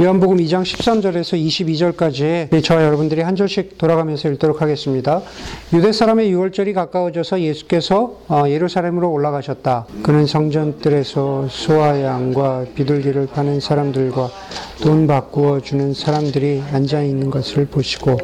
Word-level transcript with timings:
요한복음 0.00 0.36
2장 0.36 0.62
13절에서 0.62 1.36
22절까지 1.96 2.62
저와 2.62 2.84
여러분들이 2.84 3.20
한 3.20 3.34
절씩 3.34 3.78
돌아가면서 3.78 4.28
읽도록 4.28 4.62
하겠습니다. 4.62 5.22
유대 5.72 5.90
사람의 5.90 6.30
유월절이 6.30 6.72
가까워져서 6.72 7.40
예수께서 7.40 8.14
어, 8.28 8.44
예루살렘으로 8.46 9.10
올라가셨다. 9.10 9.86
그는 10.04 10.26
성전들에서 10.26 11.48
소와 11.50 12.00
양과 12.00 12.66
비둘기를 12.76 13.26
파는 13.26 13.58
사람들과 13.58 14.30
돈 14.82 15.08
바꾸어 15.08 15.58
주는 15.58 15.92
사람들이 15.92 16.62
앉아 16.72 17.02
있는 17.02 17.28
것을 17.28 17.66
보시고 17.66 18.18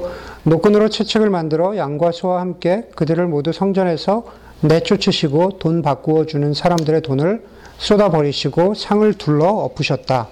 노끈으로 0.45 0.91
채찍을 0.91 1.29
만들어 1.29 1.77
양과 1.77 2.12
소와 2.12 2.41
함께 2.41 2.84
그들을 2.95 3.27
모두 3.27 3.52
성전에서 3.52 4.22
내쫓으시고 4.61 5.59
돈 5.59 5.82
바꾸어 5.82 6.25
주는 6.25 6.54
사람들의 6.54 7.02
돈을 7.02 7.45
쏟아 7.79 8.11
버리시고 8.11 8.75
상을 8.75 9.12
둘러 9.14 9.48
엎으셨다. 9.48 10.29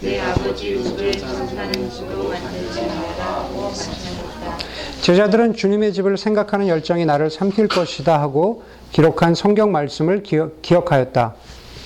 내 0.00 0.20
아버지 0.20 0.74
우를 0.74 1.12
천사는 1.12 1.90
주로 1.90 2.28
만들지 2.28 2.80
하셨다. 2.80 4.58
제자들은 5.02 5.54
주님의 5.54 5.92
집을 5.92 6.16
생각하는 6.16 6.68
열정이 6.68 7.04
나를 7.04 7.30
삼킬 7.30 7.66
것이다 7.66 8.20
하고 8.20 8.62
기록한 8.92 9.34
성경 9.34 9.72
말씀을 9.72 10.22
기억, 10.22 10.62
기억하였다. 10.62 11.34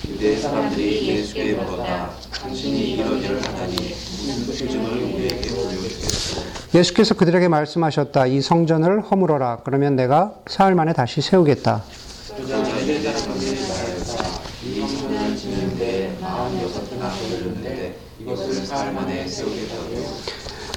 유대 0.09 0.37
사람들이 0.37 1.09
예수께 1.09 1.55
물었다. 1.55 2.11
당신이 2.43 2.97
이런 2.97 3.19
일을 3.23 3.37
하다니 3.37 3.77
무슨 3.77 4.47
표징을 4.47 4.91
우리에게 5.15 5.49
보여주겠소? 5.49 6.43
예수께서 6.75 7.15
그들에게 7.15 7.49
말씀하셨다. 7.49 8.27
이 8.27 8.41
성전을 8.43 9.01
허물어라. 9.03 9.61
그러면 9.65 9.97
내가 9.97 10.35
사흘 10.47 10.75
만에 10.75 10.93
다시 10.93 11.23
세우겠다. 11.23 11.83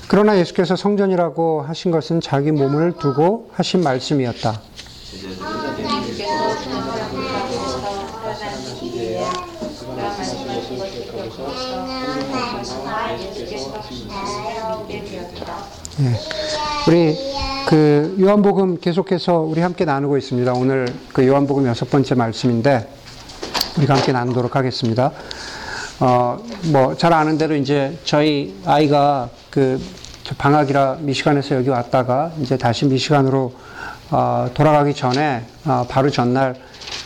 그러나 0.07 0.37
예수께서 0.37 0.75
성전이라고 0.75 1.63
하신 1.63 1.91
것은 1.91 2.21
자기 2.21 2.51
몸을 2.51 2.93
두고 2.99 3.49
하신 3.53 3.81
말씀이었다. 3.83 4.61
예. 16.01 16.11
우리 16.87 17.15
그 17.67 18.15
요한복음 18.19 18.79
계속해서 18.79 19.39
우리 19.39 19.61
함께 19.61 19.85
나누고 19.85 20.17
있습니다. 20.17 20.53
오늘 20.53 20.87
그 21.13 21.25
요한복음 21.25 21.65
여섯 21.65 21.89
번째 21.89 22.13
말씀인데 22.15 22.87
우리가 23.77 23.95
함께 23.95 24.11
나누도록 24.11 24.55
하겠습니다. 24.55 25.11
어, 25.99 26.37
뭐 26.71 26.95
잘 26.95 27.13
아는 27.13 27.37
대로 27.37 27.55
이제 27.55 27.97
저희 28.03 28.53
아이가 28.65 29.29
그 29.55 29.79
방학이라 30.37 30.97
미시간에서 30.99 31.55
여기 31.55 31.69
왔다가 31.69 32.33
이제 32.41 32.57
다시 32.57 32.85
미시간으로 32.87 33.53
어, 34.11 34.49
돌아가기 34.53 34.93
전에 34.93 35.45
어, 35.63 35.85
바로 35.87 36.09
전날 36.09 36.55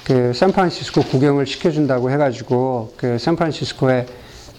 그 0.03 0.33
샌프란시스코 0.33 1.03
구경을 1.03 1.45
시켜준다고 1.45 2.09
해가지고 2.09 2.95
그 2.97 3.19
샌프란시스코의 3.19 4.07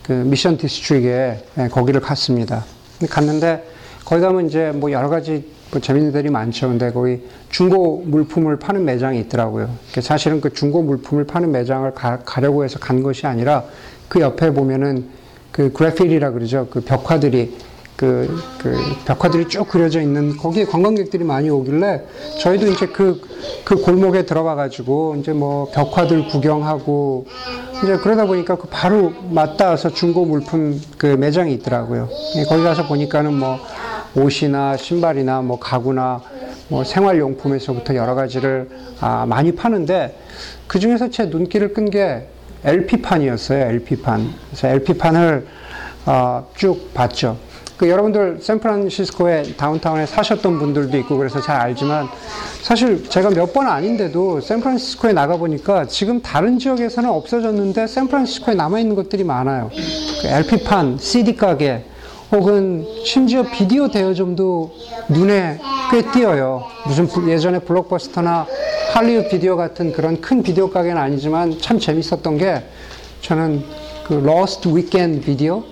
그 0.05 0.13
Mission 0.13 0.57
District에 0.57 1.45
예, 1.59 1.69
거기를 1.69 2.01
갔습니다. 2.01 2.65
갔는데 3.11 3.69
거기 4.05 4.23
가면 4.23 4.47
이제 4.47 4.71
뭐 4.73 4.93
여러 4.93 5.09
가지 5.09 5.51
뭐 5.73 5.81
재밌는 5.81 6.13
데가 6.13 6.31
많죠. 6.31 6.69
근데 6.69 6.93
거기 6.93 7.25
중고 7.49 8.05
물품을 8.07 8.61
파는 8.61 8.85
매장이 8.85 9.19
있더라고요. 9.19 9.69
그 9.93 10.01
사실은 10.01 10.41
그 10.41 10.53
중고 10.53 10.83
물품을 10.83 11.27
파는 11.27 11.51
매장을 11.51 11.93
가, 11.95 12.21
가려고 12.21 12.63
해서 12.63 12.79
간 12.79 13.03
것이 13.03 13.27
아니라 13.27 13.65
그 14.09 14.21
옆에 14.21 14.53
보면은 14.53 15.09
그 15.51 15.73
graffiti라 15.73 16.31
그러죠. 16.31 16.69
그 16.71 16.81
벽화들이 16.83 17.70
그, 18.01 18.43
그 18.59 18.75
벽화들이 19.05 19.47
쭉 19.49 19.69
그려져 19.69 20.01
있는 20.01 20.35
거기에 20.35 20.65
관광객들이 20.65 21.23
많이 21.23 21.51
오길래 21.51 22.03
저희도 22.41 22.69
이제 22.69 22.87
그, 22.87 23.21
그 23.63 23.77
골목에 23.77 24.25
들어가 24.25 24.55
가지고 24.55 25.17
이제 25.19 25.35
뭐 25.35 25.71
벽화들 25.71 26.29
구경하고 26.29 27.27
이제 27.85 27.99
그러다 27.99 28.25
보니까 28.25 28.57
그 28.57 28.69
바로 28.71 29.13
맞닿아서 29.29 29.91
중고 29.91 30.25
물품 30.25 30.81
그 30.97 31.09
매장이 31.09 31.53
있더라고요. 31.57 32.09
예, 32.37 32.45
거기 32.45 32.63
가서 32.63 32.87
보니까는 32.87 33.35
뭐 33.35 33.59
옷이나 34.17 34.79
신발이나 34.79 35.43
뭐 35.43 35.59
가구나 35.59 36.23
뭐 36.69 36.85
생활용품에서부터 36.85 37.97
여러 37.97 38.15
가지를 38.15 38.71
아, 39.01 39.27
많이 39.29 39.53
파는데 39.53 40.17
그 40.67 40.79
중에서 40.79 41.11
제 41.11 41.27
눈길을 41.27 41.75
끈 41.75 41.91
게 41.91 42.29
LP판이었어요. 42.65 43.63
LP판. 43.73 44.33
그래서 44.49 44.69
LP판을 44.69 45.47
어, 46.07 46.49
쭉 46.57 46.95
봤죠. 46.95 47.37
그 47.81 47.89
여러분들 47.89 48.41
샌프란시스코의 48.43 49.57
다운타운에 49.57 50.05
사셨던 50.05 50.59
분들도 50.59 50.99
있고 50.99 51.17
그래서 51.17 51.41
잘 51.41 51.57
알지만 51.63 52.09
사실 52.61 53.09
제가 53.09 53.31
몇 53.31 53.55
번 53.55 53.67
아닌데도 53.69 54.43
샌프란시스코에 54.43 55.15
나가 55.15 55.39
보니까 55.39 55.87
지금 55.87 56.21
다른 56.21 56.59
지역에서는 56.59 57.09
없어졌는데 57.09 57.87
샌프란시스코에 57.87 58.55
남아 58.55 58.81
있는 58.81 58.95
것들이 58.97 59.25
많아요. 59.25 59.71
그 60.21 60.29
LP판, 60.29 60.99
CD 61.01 61.35
가게 61.37 61.83
혹은 62.31 62.87
심지어 63.03 63.45
비디오 63.45 63.89
대여점도 63.91 64.73
눈에 65.09 65.59
꽤 65.91 66.03
띄어요. 66.03 66.63
무슨 66.87 67.09
불- 67.09 67.31
예전에 67.31 67.61
Blockbuster나 67.61 68.47
Hollywood 68.93 69.31
Video 69.31 69.57
같은 69.57 69.93
그런 69.93 70.21
큰 70.21 70.43
비디오 70.43 70.69
가게는 70.69 71.01
아니지만 71.01 71.59
참 71.63 71.79
재밌었던 71.79 72.37
게 72.37 72.63
저는 73.23 73.65
그 74.07 74.13
Lost 74.15 74.69
Weekend 74.69 75.23
Video, 75.23 75.63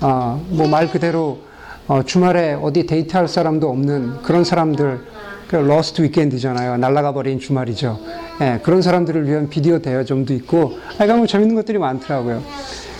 어, 0.00 0.42
뭐 0.48 0.66
말 0.66 0.90
그대로 0.90 1.46
어, 1.88 2.02
주말에 2.02 2.52
어디 2.54 2.86
데이트할 2.86 3.28
사람도 3.28 3.68
없는 3.68 4.22
그런 4.22 4.44
사람들, 4.44 5.00
그 5.48 5.56
Lost 5.56 6.02
Weekend잖아요. 6.02 6.76
날라가 6.76 7.12
버린 7.12 7.38
주말이죠. 7.40 7.98
예, 8.42 8.60
그런 8.62 8.82
사람들을 8.82 9.26
위한 9.26 9.48
비디오 9.48 9.78
대여점도 9.78 10.34
있고, 10.34 10.74
하여간 10.98 11.18
뭐 11.18 11.26
재밌는 11.26 11.54
것들이 11.54 11.78
많더라고요. 11.78 12.42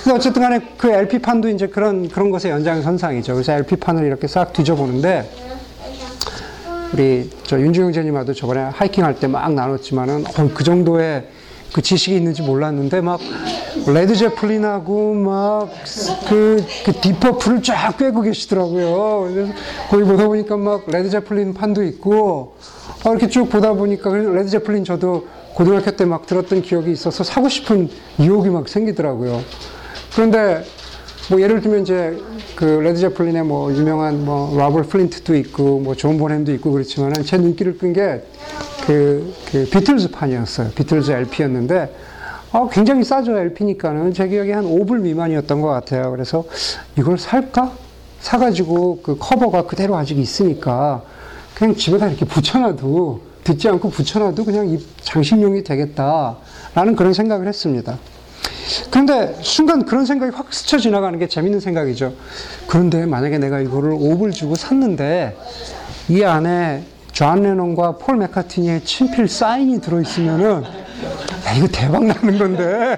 근데 0.03 0.17
어쨌든 0.17 0.41
간에 0.41 0.61
그 0.79 0.89
LP판도 0.89 1.51
이제 1.51 1.67
그런, 1.67 2.09
그런 2.09 2.31
것의 2.31 2.51
연장선상이죠. 2.51 3.35
그래서 3.35 3.53
LP판을 3.53 4.05
이렇게 4.07 4.27
싹 4.27 4.55
뒤져보는데, 4.55 5.29
우리 6.95 7.29
저 7.43 7.61
윤중영 7.61 7.93
형제님하고 7.93 8.33
저번에 8.33 8.61
하이킹 8.63 9.05
할 9.05 9.15
때 9.21 9.27
막 9.29 9.53
나눴지만은 9.53 10.25
어, 10.27 10.51
그 10.55 10.65
정도의 10.65 11.27
그 11.73 11.83
지식이 11.83 12.17
있는지 12.17 12.43
몰랐는데 12.43 13.01
막 13.03 13.21
Led 13.87 14.15
Zeppelin하고 14.17 15.15
막그 15.15 16.65
그 16.85 16.93
Deep 17.01 17.20
Purple을 17.20 17.63
쫙 17.63 17.97
꿰고 17.99 18.23
계시더라고요. 18.23 19.31
그래서 19.33 19.53
거기 19.91 20.05
보다 20.05 20.27
보니까 20.27 20.57
막 20.57 20.85
Led 20.89 21.11
Zeppelin 21.11 21.55
판도 21.55 21.83
있고 21.85 22.55
어, 23.05 23.11
이렇게 23.11 23.29
쭉 23.29 23.49
보다 23.49 23.73
보니까 23.75 24.11
Led 24.13 24.49
Zeppelin 24.49 24.85
저도 24.85 25.27
고등학교 25.55 25.91
때 25.91 26.05
막 26.05 26.27
들었던 26.27 26.63
기억이 26.63 26.91
있어서 26.93 27.23
사고 27.25 27.49
싶은 27.49 27.89
유혹이 28.21 28.49
막 28.51 28.69
생기더라고요. 28.69 29.41
그런데 30.15 30.65
뭐 31.31 31.41
예를 31.43 31.61
들면 31.61 31.83
이제 31.83 32.19
그 32.57 32.65
Led 32.65 32.99
Zeppelin의 33.01 33.45
뭐 33.45 33.71
유명한 33.73 34.25
뭐 34.25 34.57
Robert 34.59 34.83
Plant도 34.89 35.37
있고 35.37 35.81
뭐 35.81 35.95
John 35.95 36.17
Bonham도 36.17 36.53
있고 36.55 36.73
그렇지만은 36.73 37.23
제 37.25 37.37
눈길을 37.37 37.77
끈 37.79 37.93
게 37.93 38.23
그 38.89 39.39
그 39.51 39.65
비틀즈 39.65 40.11
판이었어요. 40.11 40.71
비틀즈 40.71 41.11
LP였는데 41.11 41.95
어, 42.53 42.69
굉장히 42.69 43.05
싸죠 43.05 43.37
LP니까는 43.39 44.13
제 44.13 44.29
기억에 44.29 44.53
한 44.53 44.65
5불 44.65 45.01
미만이었던 45.01 45.61
것 45.61 45.69
같아요. 45.69 46.11
그래서 46.11 46.45
이걸 46.97 47.19
살까? 47.19 47.73
사가지고 48.21 49.01
그 49.03 49.17
커버가 49.19 49.63
그대로 49.67 49.97
아직 49.97 50.19
있으니까 50.19 51.03
그냥 51.55 51.75
집에다 51.77 52.09
이렇게 52.09 52.25
붙여놔도 52.25 53.21
듣지 53.45 53.69
않고 53.69 53.91
붙여놔도 53.91 54.45
그냥 54.45 54.69
이 54.69 54.79
장식용이 55.03 55.63
되겠다라는 55.65 56.97
그런 56.97 57.13
생각을 57.13 57.47
했습니다. 57.47 57.99
그런데 58.91 59.35
순간 59.41 59.85
그런 59.87 60.05
생각이 60.05 60.35
확 60.35 60.53
스쳐 60.53 60.79
지나가는 60.79 61.19
게 61.19 61.27
재밌는 61.27 61.61
생각이죠. 61.61 62.13
그런데 62.67 63.07
만약에 63.07 63.39
내가 63.39 63.61
이거를 63.61 63.93
5불 63.93 64.33
주고 64.33 64.57
샀는데 64.57 65.37
이 66.09 66.23
안에 66.23 66.85
존 67.19 67.43
레논과 67.43 67.97
폴 67.97 68.17
맥카트니의 68.19 68.85
친필 68.85 69.27
사인이 69.27 69.81
들어있으면은 69.81 70.63
야, 70.63 71.53
이거 71.57 71.67
대박 71.67 72.05
나는 72.05 72.39
건데 72.39 72.97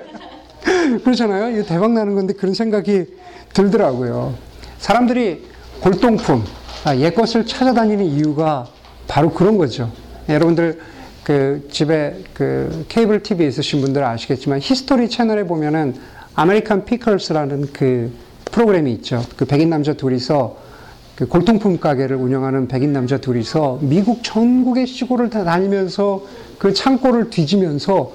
그렇잖아요. 1.03 1.57
이거 1.57 1.67
대박 1.67 1.93
나는 1.93 2.15
건데 2.15 2.35
그런 2.35 2.53
생각이 2.53 3.07
들더라고요. 3.55 4.35
사람들이 4.77 5.49
골동품, 5.81 6.45
아, 6.85 6.95
옛 6.97 7.15
것을 7.15 7.47
찾아다니는 7.47 8.05
이유가 8.05 8.67
바로 9.09 9.33
그런 9.33 9.57
거죠. 9.57 9.91
여러분들 10.29 10.79
그 11.25 11.67
집에 11.73 12.23
그 12.35 12.85
케이블 12.91 13.23
TV 13.23 13.49
있으신 13.49 13.81
분들은 13.81 14.07
아시겠지만 14.07 14.59
History 14.61 15.09
채널에 15.09 15.45
보면은 15.45 15.95
American 16.35 16.85
Pickers라는 16.85 17.73
그 17.73 18.13
프로그램이 18.53 18.93
있죠. 18.93 19.25
그 19.39 19.47
백인 19.47 19.71
남자 19.71 19.95
둘이서 19.95 20.59
그 21.21 21.29
골동품 21.29 21.79
가게를 21.79 22.17
운영하는 22.17 22.67
백인 22.67 22.95
남자 22.95 23.19
둘이서 23.19 23.81
미국 23.83 24.25
전국의 24.25 24.87
시골을 24.87 25.29
다 25.29 25.45
다니면서 25.45 26.25
그 26.59 26.73
창고를 26.73 27.29
뒤지면서 27.29 28.13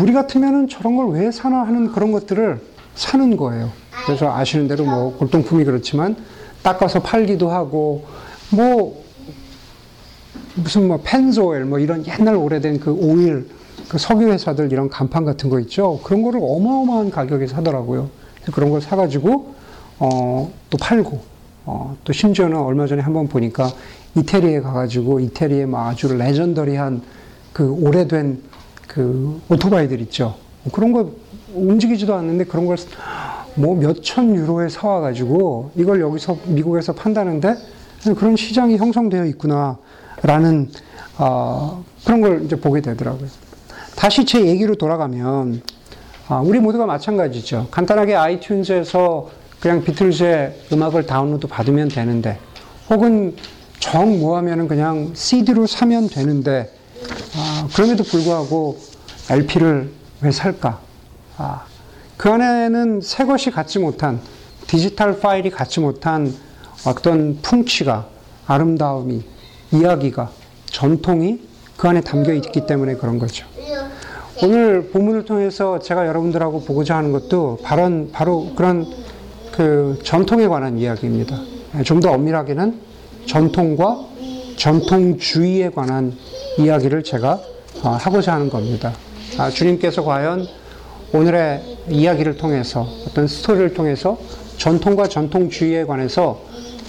우리 0.00 0.14
같으면은 0.14 0.66
저런 0.66 0.96
걸 0.96 1.08
왜 1.10 1.30
사나 1.30 1.58
하는 1.64 1.92
그런 1.92 2.10
것들을 2.10 2.58
사는 2.94 3.36
거예요. 3.36 3.70
그래서 4.06 4.34
아시는 4.34 4.66
대로 4.66 4.86
뭐 4.86 5.14
골동품이 5.18 5.62
그렇지만 5.66 6.16
닦아서 6.62 7.02
팔기도 7.02 7.50
하고 7.50 8.06
뭐 8.50 9.04
무슨 10.54 10.88
뭐 10.88 11.00
펜조일 11.04 11.66
뭐 11.66 11.78
이런 11.78 12.02
옛날 12.06 12.34
오래된 12.34 12.80
그 12.80 12.92
오일 12.92 13.46
그 13.90 13.98
석유 13.98 14.32
회사들 14.32 14.72
이런 14.72 14.88
간판 14.88 15.26
같은 15.26 15.50
거 15.50 15.60
있죠. 15.60 16.00
그런 16.02 16.22
거를 16.22 16.40
어마어마한 16.42 17.10
가격에 17.10 17.46
사더라고요. 17.46 18.08
그런 18.54 18.70
걸 18.70 18.80
사가지고 18.80 19.54
어, 19.98 20.50
또 20.70 20.78
팔고 20.78 21.20
어, 21.68 21.96
또 22.04 22.12
심지어는 22.12 22.56
얼마 22.56 22.86
전에 22.86 23.02
한번 23.02 23.28
보니까 23.28 23.70
이태리에 24.16 24.60
가가지고 24.60 25.20
이태리에 25.20 25.66
막 25.66 25.88
아주 25.88 26.16
레전더리한 26.16 27.02
그 27.52 27.70
오래된 27.70 28.42
그 28.86 29.40
오토바이들 29.48 30.00
있죠. 30.02 30.34
그런 30.72 30.92
거 30.92 31.10
움직이지도 31.54 32.14
않는데 32.14 32.44
그런 32.44 32.66
걸 32.66 32.76
뭐 33.58 33.74
몇천 33.74 34.36
유로에 34.36 34.68
사와가지고 34.68 35.72
이걸 35.74 36.00
여기서 36.00 36.38
미국에서 36.46 36.92
판다는데 36.92 37.56
그런 38.16 38.36
시장이 38.36 38.76
형성되어 38.76 39.24
있구나라는 39.26 40.68
어, 41.18 41.84
그런 42.04 42.20
걸 42.20 42.44
이제 42.44 42.54
보게 42.54 42.80
되더라고요. 42.80 43.28
다시 43.96 44.24
제 44.24 44.46
얘기로 44.46 44.76
돌아가면 44.76 45.60
아, 46.28 46.40
우리 46.40 46.60
모두가 46.60 46.86
마찬가지죠. 46.86 47.66
간단하게 47.72 48.14
아이튠즈에서 48.14 49.26
그냥 49.60 49.82
비틀즈의 49.82 50.66
음악을 50.72 51.06
다운로드 51.06 51.46
받으면 51.46 51.88
되는데 51.88 52.38
혹은 52.88 53.36
정 53.80 54.18
뭐하면은 54.20 54.68
그냥 54.68 55.12
CD로 55.14 55.66
사면 55.66 56.08
되는데 56.08 56.72
아, 57.36 57.68
그럼에도 57.74 58.04
불구하고 58.04 58.78
LP를 59.30 59.90
왜 60.20 60.30
살까? 60.30 60.80
아, 61.36 61.64
그 62.16 62.30
안에는 62.30 63.00
새 63.00 63.24
것이 63.24 63.50
갖지 63.50 63.78
못한 63.78 64.20
디지털 64.66 65.18
파일이 65.20 65.50
갖지 65.50 65.80
못한 65.80 66.34
어떤 66.86 67.38
풍치가 67.42 68.06
아름다움이 68.46 69.22
이야기가 69.72 70.30
전통이 70.66 71.40
그 71.76 71.88
안에 71.88 72.00
담겨 72.00 72.32
있기 72.32 72.66
때문에 72.66 72.94
그런 72.94 73.18
거죠. 73.18 73.46
오늘 74.42 74.90
본문을 74.90 75.24
통해서 75.24 75.80
제가 75.80 76.06
여러분들하고 76.06 76.62
보고자 76.62 76.96
하는 76.96 77.10
것도 77.12 77.58
바로, 77.62 78.08
바로 78.12 78.52
그런 78.54 78.86
그 79.58 79.98
전통에 80.04 80.46
관한 80.46 80.78
이야기입니다. 80.78 81.36
좀 81.84 81.98
더 81.98 82.12
엄밀하게는 82.12 82.78
전통과 83.26 83.98
전통주의에 84.56 85.70
관한 85.70 86.12
이야기를 86.60 87.02
제가 87.02 87.40
어, 87.82 87.88
하고자 87.88 88.34
하는 88.34 88.50
겁니다. 88.50 88.92
아, 89.36 89.50
주님께서 89.50 90.04
과연 90.04 90.46
오늘의 91.12 91.60
이야기를 91.88 92.36
통해서 92.36 92.86
어떤 93.08 93.26
스토리를 93.26 93.74
통해서 93.74 94.16
전통과 94.58 95.08
전통주의에 95.08 95.86
관해서 95.86 96.40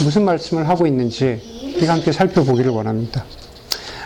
무슨 0.04 0.24
말씀을 0.26 0.70
하고 0.70 0.86
있는지 0.86 1.42
우리가 1.76 1.94
함께 1.94 2.12
살펴보기를 2.12 2.70
원합니다. 2.70 3.26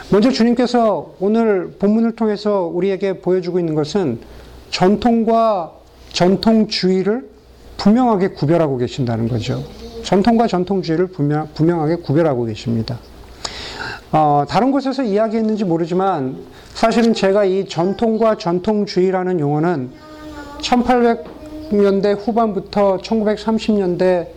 먼저 0.10 0.32
주님께서 0.32 1.16
오늘 1.20 1.72
본문을 1.80 2.16
통해서 2.16 2.62
우리에게 2.74 3.20
보여주고 3.20 3.60
있는 3.60 3.76
것은 3.76 4.22
전통과 4.70 5.74
전통주의를 6.14 7.33
분명하게 7.78 8.30
구별하고 8.30 8.78
계신다는 8.78 9.28
거죠. 9.28 9.64
전통과 10.04 10.48
전통주의를 10.48 11.08
분명, 11.08 11.48
분명하게 11.54 11.98
구별하고 11.98 12.46
계십니다. 12.46 13.00
어, 14.12 14.46
다른 14.48 14.72
곳에서 14.72 15.02
이야기했는지 15.04 15.64
모르지만 15.64 16.38
사실은 16.74 17.14
제가 17.14 17.46
이 17.46 17.66
전통과 17.68 18.38
전통주의라는 18.38 19.40
용어는 19.40 19.90
1800년대 20.60 22.18
후반부터 22.20 22.98
1930년대 22.98 24.28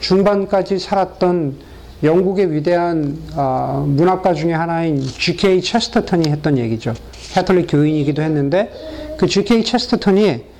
중반까지 0.00 0.78
살았던 0.78 1.56
영국의 2.02 2.52
위대한 2.52 3.16
어, 3.36 3.84
문학가 3.88 4.34
중에 4.34 4.52
하나인 4.52 5.00
G.K. 5.00 5.62
체스터턴이 5.62 6.28
했던 6.28 6.58
얘기죠. 6.58 6.94
캐톨릭 7.32 7.68
교인이기도 7.70 8.20
했는데 8.22 8.70
그 9.16 9.26
G.K. 9.26 9.62
체스터턴이 9.62 10.51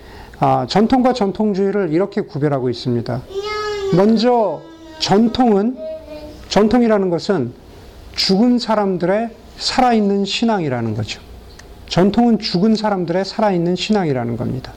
어, 0.43 0.67
전통과 0.67 1.13
전통주의를 1.13 1.93
이렇게 1.93 2.21
구별하고 2.21 2.69
있습니다. 2.69 3.23
먼저 3.95 4.61
전통은 4.99 5.77
전통이라는 6.49 7.11
것은 7.11 7.53
죽은 8.17 8.59
사람들의 8.59 9.31
살아있는 9.57 10.25
신앙이라는 10.25 10.97
거죠. 10.97 11.21
전통은 11.89 12.41
죽은 12.41 12.75
사람들의 12.75 13.25
살아있는 13.25 13.77
신앙이라는 13.77 14.37
겁니다. 14.37 14.73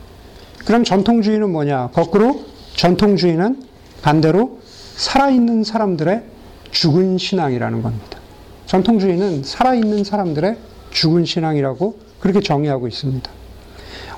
그럼 0.66 0.84
전통주의는 0.84 1.52
뭐냐? 1.52 1.90
거꾸로 1.94 2.44
전통주의는 2.76 3.64
반대로 4.04 4.60
살아있는 4.96 5.64
사람들의 5.64 6.22
죽은 6.70 7.18
신앙이라는 7.18 7.82
겁니다. 7.82 8.20
전통주의는 8.68 9.42
살아있는 9.44 10.04
사람들의 10.04 10.58
죽은 10.92 11.26
신앙이라고 11.26 11.98
그렇게 12.20 12.40
정의하고 12.42 12.88
있습니다. 12.88 13.45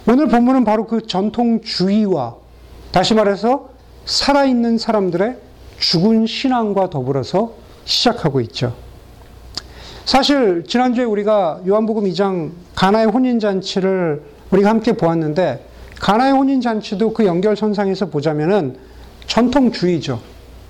오늘 0.10 0.30
본문은 0.30 0.64
바로 0.64 0.88
그 0.88 1.06
전통주의와 1.06 2.36
다시 2.92 3.14
말해서 3.14 3.70
살아있는 4.06 4.78
사람들의 4.78 5.36
죽은 5.80 6.26
신앙과 6.26 6.90
더불어서 6.90 7.54
시작하고 7.84 8.40
있죠. 8.42 8.74
사실 10.06 10.64
지난주에 10.66 11.04
우리가 11.04 11.60
요한복음 11.68 12.06
2장 12.06 12.52
가나의 12.74 13.08
혼인잔치를 13.08 14.24
우리가 14.52 14.70
함께 14.70 14.94
보았는데 14.94 15.66
가나의 16.00 16.32
혼인잔치도 16.32 17.12
그 17.12 17.26
연결선상에서 17.26 18.06
보자면은 18.06 18.78
전통주의죠. 19.26 20.22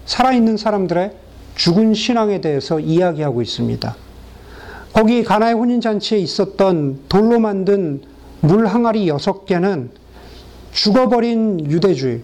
살아있는 0.07 0.57
사람들의 0.57 1.13
죽은 1.53 1.93
신앙에 1.93 2.41
대해서 2.41 2.79
이야기하고 2.79 3.43
있습니다. 3.43 3.95
거기 4.93 5.23
가나의 5.23 5.53
혼인잔치에 5.53 6.17
있었던 6.17 7.01
돌로 7.07 7.39
만든 7.39 8.01
물 8.41 8.67
항아리 8.67 9.07
여섯 9.07 9.45
개는 9.45 9.89
죽어버린 10.71 11.71
유대주의, 11.71 12.21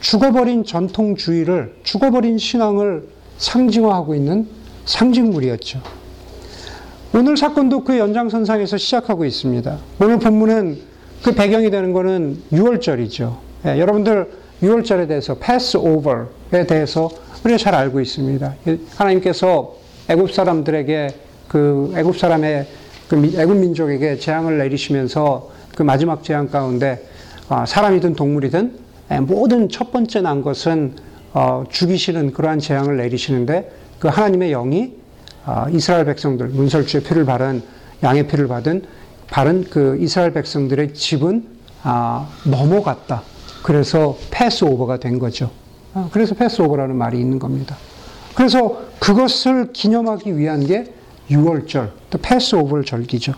죽어버린 0.00 0.64
전통주의를, 0.64 1.76
죽어버린 1.82 2.38
신앙을 2.38 3.08
상징화하고 3.38 4.14
있는 4.14 4.48
상징물이었죠. 4.86 5.80
오늘 7.14 7.36
사건도 7.36 7.84
그 7.84 7.98
연장선상에서 7.98 8.78
시작하고 8.78 9.24
있습니다. 9.24 9.78
오늘 10.00 10.18
본문은 10.18 10.78
그 11.22 11.34
배경이 11.34 11.70
되는 11.70 11.92
것은 11.92 12.42
6월절이죠. 12.52 13.36
예, 13.66 13.78
여러분들 13.78 14.30
6월절에 14.62 15.08
대해서 15.08 15.34
패스오버에 15.34 16.66
대해서 16.66 17.10
우리가 17.44 17.58
잘 17.58 17.74
알고 17.74 18.00
있습니다. 18.00 18.54
하나님께서 18.96 19.76
애굽 20.08 20.32
사람들에게 20.32 21.08
그 21.48 21.92
애굽 21.96 22.18
사람의 22.18 22.66
그 23.10 23.16
애굽 23.36 23.56
민족에게 23.56 24.18
재앙을 24.18 24.58
내리시면서 24.58 25.50
그 25.74 25.82
마지막 25.82 26.22
재앙 26.22 26.48
가운데 26.48 27.04
아, 27.48 27.66
사람이든 27.66 28.14
동물이든 28.14 28.78
예, 29.10 29.18
모든 29.18 29.68
첫 29.68 29.90
번째 29.90 30.20
난 30.20 30.42
것은 30.42 30.94
어, 31.32 31.64
죽이시는 31.68 32.32
그러한 32.32 32.60
재앙을 32.60 32.96
내리시는데 32.98 33.72
그 33.98 34.06
하나님의 34.06 34.50
영이 34.52 34.92
아, 35.44 35.68
이스라엘 35.70 36.04
백성들 36.04 36.50
문설주의 36.50 37.02
피를 37.02 37.24
바른 37.24 37.62
양의 38.04 38.28
피를 38.28 38.46
받은 38.46 38.84
바른 39.28 39.64
그 39.64 39.98
이스라엘 40.00 40.32
백성들의 40.32 40.94
집은 40.94 41.48
아, 41.82 42.28
넘어갔다. 42.44 43.22
그래서 43.64 44.16
패스오버가 44.30 44.98
된 44.98 45.18
거죠. 45.18 45.50
아, 45.94 46.08
그래서 46.12 46.36
패스오버라는 46.36 46.94
말이 46.94 47.18
있는 47.18 47.40
겁니다. 47.40 47.76
그래서 48.36 48.82
그것을 49.00 49.72
기념하기 49.72 50.38
위한 50.38 50.64
게 50.64 50.94
6월절, 51.30 51.90
또 52.10 52.18
패스오버 52.18 52.82
절기죠. 52.82 53.34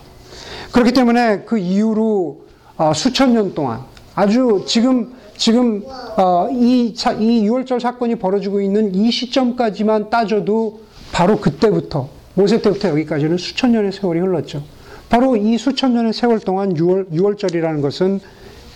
그렇기 0.71 0.91
때문에 0.91 1.43
그 1.45 1.57
이후로 1.57 2.43
어, 2.77 2.93
수천 2.93 3.33
년 3.33 3.53
동안 3.53 3.81
아주 4.15 4.63
지금 4.67 5.13
지금 5.37 5.83
어, 6.17 6.47
이, 6.51 6.87
이 6.87 6.93
6월절 6.93 7.79
사건이 7.79 8.15
벌어지고 8.15 8.61
있는 8.61 8.93
이 8.93 9.11
시점까지만 9.11 10.09
따져도 10.09 10.81
바로 11.11 11.39
그때부터 11.39 12.09
모세 12.35 12.61
때부터 12.61 12.89
여기까지는 12.89 13.37
수천 13.37 13.71
년의 13.71 13.91
세월이 13.91 14.19
흘렀죠. 14.19 14.63
바로 15.09 15.35
이 15.35 15.57
수천 15.57 15.93
년의 15.93 16.13
세월 16.13 16.39
동안 16.39 16.73
6월 16.73 17.11
6월절이라는 17.11 17.81
것은 17.81 18.19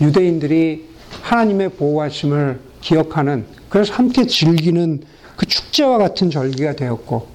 유대인들이 0.00 0.86
하나님의 1.22 1.70
보호하심을 1.70 2.60
기억하는 2.80 3.44
그래서 3.68 3.92
함께 3.94 4.26
즐기는 4.26 5.02
그 5.36 5.46
축제와 5.46 5.98
같은 5.98 6.30
절기가 6.30 6.76
되었고 6.76 7.26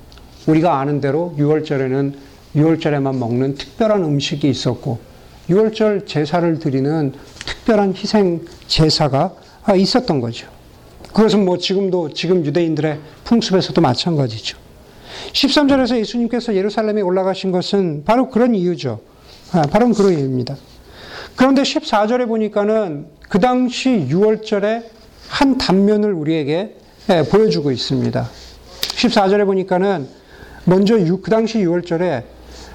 우리가 0.48 0.80
아는 0.80 1.00
대로 1.02 1.34
6월절에는 1.38 2.14
6월절에만 2.56 3.18
먹는 3.18 3.56
특별한 3.56 4.04
음식이 4.04 4.50
있었고 4.50 5.00
6월절 5.50 6.06
제사를 6.06 6.60
드리는 6.60 7.14
특별한 7.46 7.96
희생 7.96 8.46
제사가 8.68 9.34
있었던 9.76 10.22
거죠. 10.22 10.48
그것은 11.14 11.46
뭐 11.46 11.58
지금도 11.58 12.14
지금 12.14 12.46
유대인들의 12.46 13.00
풍습에서도 13.24 13.80
마찬가지죠. 13.82 14.58
13절에서 15.34 15.98
예수님께서 15.98 16.56
예루살렘에 16.56 17.02
올라가신 17.02 17.52
것은 17.52 18.04
바로 18.06 18.30
그런 18.30 18.56
이유죠. 18.56 19.00
바로 19.72 19.90
그런 19.92 20.14
이유입니다. 20.14 20.56
그런데 21.36 21.62
14절에 21.62 22.28
보니까는 22.28 23.08
그 23.30 23.40
당시 23.40 24.08
6월절의 24.10 24.84
한 25.30 25.58
단면을 25.58 26.14
우리에게 26.14 26.76
예, 27.10 27.24
보여주고 27.24 27.72
있습니다. 27.72 28.30
14절에 28.82 29.46
보니까는 29.46 30.08
먼저 30.66 30.98
유- 31.00 31.22
그 31.22 31.30
당시 31.30 31.60
6월절에 31.60 32.24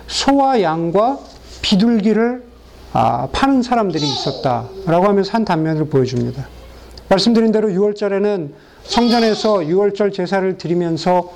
소와 0.07 0.63
양과 0.63 1.19
비둘기를 1.63 2.43
아, 2.93 3.29
파는 3.33 3.63
사람들이 3.63 4.03
있었다라고 4.05 5.07
하면서 5.07 5.31
한 5.33 5.45
단면을 5.45 5.87
보여줍니다. 5.89 6.49
말씀드린 7.09 7.53
대로 7.53 7.69
6월절에는 7.69 8.51
성전에서 8.85 9.55
6월절 9.59 10.13
제사를 10.15 10.57
드리면서 10.57 11.31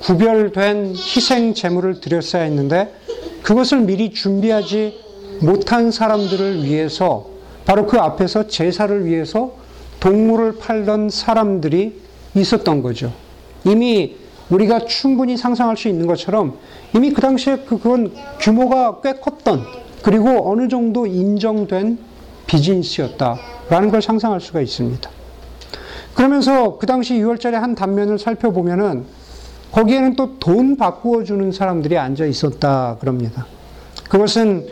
구별된 0.00 0.94
희생 0.96 1.54
제물을 1.54 2.00
드렸어야 2.00 2.42
했는데 2.42 2.92
그것을 3.42 3.80
미리 3.80 4.12
준비하지 4.12 4.98
못한 5.40 5.90
사람들을 5.90 6.64
위해서 6.64 7.26
바로 7.66 7.86
그 7.86 7.98
앞에서 7.98 8.48
제사를 8.48 9.04
위해서 9.04 9.52
동물을 10.00 10.56
팔던 10.58 11.10
사람들이 11.10 12.00
있었던 12.34 12.82
거죠. 12.82 13.12
이미 13.64 14.16
우리가 14.50 14.80
충분히 14.86 15.36
상상할 15.36 15.76
수 15.76 15.88
있는 15.88 16.06
것처럼 16.06 16.58
이미 16.94 17.12
그 17.12 17.20
당시에 17.20 17.56
그- 17.66 17.78
그건 17.78 18.12
규모가 18.40 19.00
꽤 19.02 19.14
컸던 19.14 19.64
그리고 20.02 20.50
어느 20.50 20.68
정도 20.68 21.06
인정된 21.06 21.98
비즈니스였다라는 22.46 23.90
걸 23.90 24.02
상상할 24.02 24.40
수가 24.40 24.60
있습니다. 24.60 25.10
그러면서 26.14 26.76
그 26.78 26.86
당시 26.86 27.14
6월절의 27.14 27.52
한 27.54 27.74
단면을 27.74 28.18
살펴보면은 28.18 29.04
거기에는 29.72 30.14
또 30.14 30.38
돈 30.38 30.76
바꾸어 30.76 31.24
주는 31.24 31.50
사람들이 31.50 31.96
앉아 31.98 32.26
있었다 32.26 32.98
그럽니다. 33.00 33.46
그것은 34.08 34.66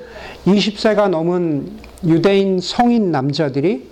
20세가 0.46 1.08
넘은 1.08 1.72
유대인 2.06 2.60
성인 2.60 3.10
남자들이 3.10 3.88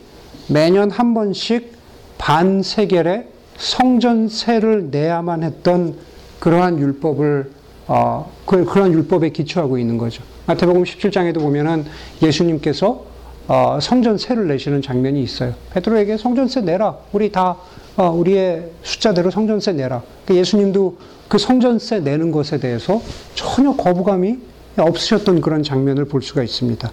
매년 0.49 0.91
한 0.91 1.15
번씩 1.15 1.73
반세겔의 2.19 3.27
성전세를 3.61 4.89
내야만 4.91 5.43
했던 5.43 5.95
그러한 6.41 6.79
율법을 6.79 7.51
어, 7.87 8.33
그, 8.47 8.65
그런 8.65 8.93
율법에 8.93 9.31
기초하고 9.31 9.79
있는 9.79 9.99
거죠. 9.99 10.23
마태복음 10.47 10.85
17장에도 10.85 11.41
보면은 11.41 11.85
예수님께서 12.23 13.05
어, 13.49 13.79
성전세를 13.81 14.49
내시는 14.49 14.81
장면이 14.81 15.23
있어요. 15.23 15.55
베드로에게 15.73 16.17
성전세 16.17 16.61
내라. 16.61 16.97
우리 17.13 17.31
다 17.31 17.57
어, 17.97 18.11
우리의 18.11 18.71
숫자대로 18.83 19.31
성전세 19.31 19.73
내라. 19.73 20.03
그 20.25 20.35
예수님도 20.35 20.97
그 21.29 21.37
성전세 21.37 22.01
내는 22.01 22.31
것에 22.31 22.59
대해서 22.59 23.03
전혀 23.35 23.75
거부감이 23.75 24.39
없으셨던 24.79 25.41
그런 25.41 25.63
장면을 25.63 26.07
볼 26.07 26.23
수가 26.23 26.43
있습니다. 26.43 26.91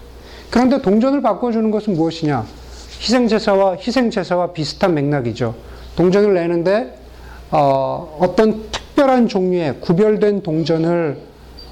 그런데 0.50 0.81
동전을 0.81 1.21
바꿔주는 1.21 1.69
것은 1.71 1.93
무엇이냐? 1.93 2.45
희생제사와 3.00 3.77
희생제사와 3.77 4.53
비슷한 4.53 4.95
맥락이죠. 4.95 5.53
동전을 5.98 6.34
내는데 6.36 6.98
어, 7.51 8.18
어떤 8.20 8.70
특별한 8.72 9.27
종류의 9.27 9.82
구별된 9.82 10.44
동전을 10.44 11.18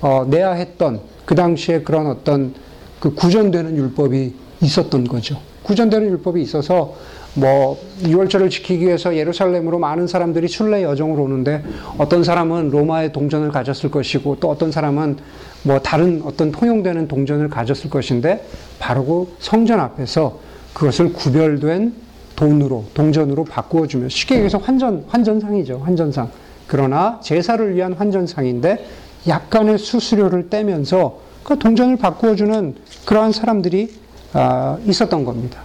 어, 0.02 0.26
내야 0.30 0.52
했던 0.52 1.00
그 1.26 1.36
당시에 1.36 1.82
그런 1.82 2.08
어떤 2.08 2.54
그 3.00 3.14
구전되는 3.14 3.78
율법이 3.78 4.34
있었던 4.62 5.06
거죠. 5.06 5.40
구전되는 5.64 6.10
율법이 6.10 6.42
있어서 6.42 6.96
뭐 7.36 7.78
6월절을 8.02 8.50
지키기 8.50 8.86
위해서 8.86 9.16
예루살렘으로 9.16 9.78
많은 9.78 10.08
사람들이 10.08 10.48
순례 10.48 10.84
여정을 10.84 11.20
오는데 11.20 11.64
어떤 11.98 12.24
사람은 12.24 12.70
로마의 12.70 13.12
동전을 13.12 13.50
가졌을 13.50 13.92
것이고 13.92 14.38
또 14.40 14.50
어떤 14.50 14.72
사람은 14.72 15.18
뭐 15.64 15.80
다른 15.80 16.22
어떤 16.24 16.52
통용되는 16.52 17.08
동전을 17.08 17.50
가졌을 17.50 17.90
것인데 17.90 18.46
바로 18.80 19.06
그 19.06 19.36
성전 19.40 19.80
앞에서 19.82 20.40
그것을 20.74 21.14
구별된 21.14 22.05
돈으로 22.36 22.86
동전으로 22.94 23.46
바꾸어 23.46 23.88
주면 23.88 24.10
쉽게 24.10 24.36
얘기해서 24.36 24.58
환전 24.58 25.06
환전상이죠 25.08 25.80
환전상 25.80 26.30
그러나 26.68 27.20
제사를 27.22 27.76
위한 27.76 27.94
환전상인데 27.94 28.86
약간의 29.28 29.78
수수료를 29.78 30.50
떼면서 30.50 31.20
그 31.44 31.58
동전을 31.60 31.98
바꾸어 31.98 32.36
주는 32.36 32.76
그러한 33.06 33.32
사람들이 33.32 33.94
아, 34.34 34.78
있었던 34.86 35.24
겁니다. 35.24 35.62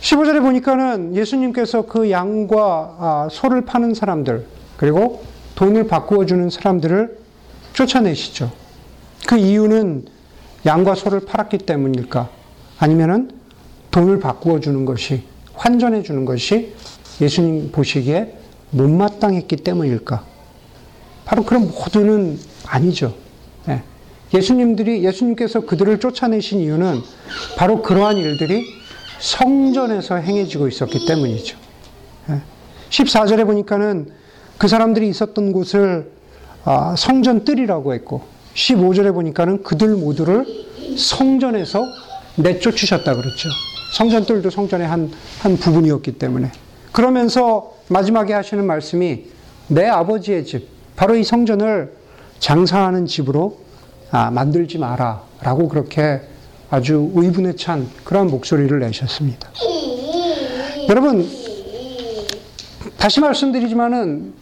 15절에 0.00 0.42
보니까는 0.42 1.14
예수님께서 1.14 1.82
그 1.82 2.10
양과 2.10 2.96
아, 2.98 3.28
소를 3.30 3.64
파는 3.64 3.94
사람들 3.94 4.44
그리고 4.76 5.22
돈을 5.54 5.86
바꾸어 5.86 6.26
주는 6.26 6.50
사람들을 6.50 7.18
쫓아내시죠. 7.72 8.50
그 9.26 9.36
이유는 9.36 10.06
양과 10.66 10.96
소를 10.96 11.20
팔았기 11.20 11.58
때문일까? 11.58 12.28
아니면은 12.78 13.30
돈을 13.92 14.18
바꾸어 14.18 14.58
주는 14.58 14.84
것이 14.84 15.22
환전해 15.54 16.02
주는 16.02 16.24
것이 16.24 16.74
예수님 17.20 17.70
보시기에 17.70 18.34
못마땅했기 18.70 19.56
때문일까? 19.56 20.24
바로 21.24 21.44
그런 21.44 21.68
모두는 21.70 22.38
아니죠. 22.66 23.14
예. 23.68 23.82
예수님들이 24.34 25.04
예수님께서 25.04 25.60
그들을 25.60 26.00
쫓아내신 26.00 26.60
이유는 26.60 27.00
바로 27.56 27.82
그러한 27.82 28.16
일들이 28.16 28.64
성전에서 29.20 30.16
행해지고 30.16 30.68
있었기 30.68 31.06
때문이죠. 31.06 31.58
예. 32.30 32.40
14절에 32.90 33.44
보니까는 33.46 34.10
그 34.58 34.68
사람들이 34.68 35.08
있었던 35.08 35.52
곳을 35.52 36.10
아, 36.64 36.94
성전 36.96 37.44
뜰이라고 37.44 37.92
했고 37.94 38.22
15절에 38.54 39.12
보니까는 39.12 39.62
그들 39.62 39.96
모두를 39.96 40.46
성전에서 40.96 41.84
내쫓으셨다 42.36 43.14
그랬죠. 43.14 43.48
성전 43.92 44.24
뜰도 44.24 44.48
성전의 44.48 44.88
한, 44.88 45.10
한 45.40 45.56
부분이었기 45.58 46.12
때문에. 46.12 46.50
그러면서 46.92 47.74
마지막에 47.88 48.32
하시는 48.32 48.64
말씀이 48.66 49.26
내 49.68 49.86
아버지의 49.86 50.46
집, 50.46 50.66
바로 50.96 51.14
이 51.14 51.22
성전을 51.22 51.92
장사하는 52.38 53.04
집으로 53.04 53.58
아, 54.10 54.30
만들지 54.30 54.78
마라. 54.78 55.22
라고 55.42 55.68
그렇게 55.68 56.22
아주 56.70 57.10
의분에 57.14 57.54
찬 57.56 57.86
그런 58.02 58.28
목소리를 58.28 58.78
내셨습니다. 58.80 59.50
여러분, 60.88 61.28
다시 62.96 63.20
말씀드리지만은 63.20 64.32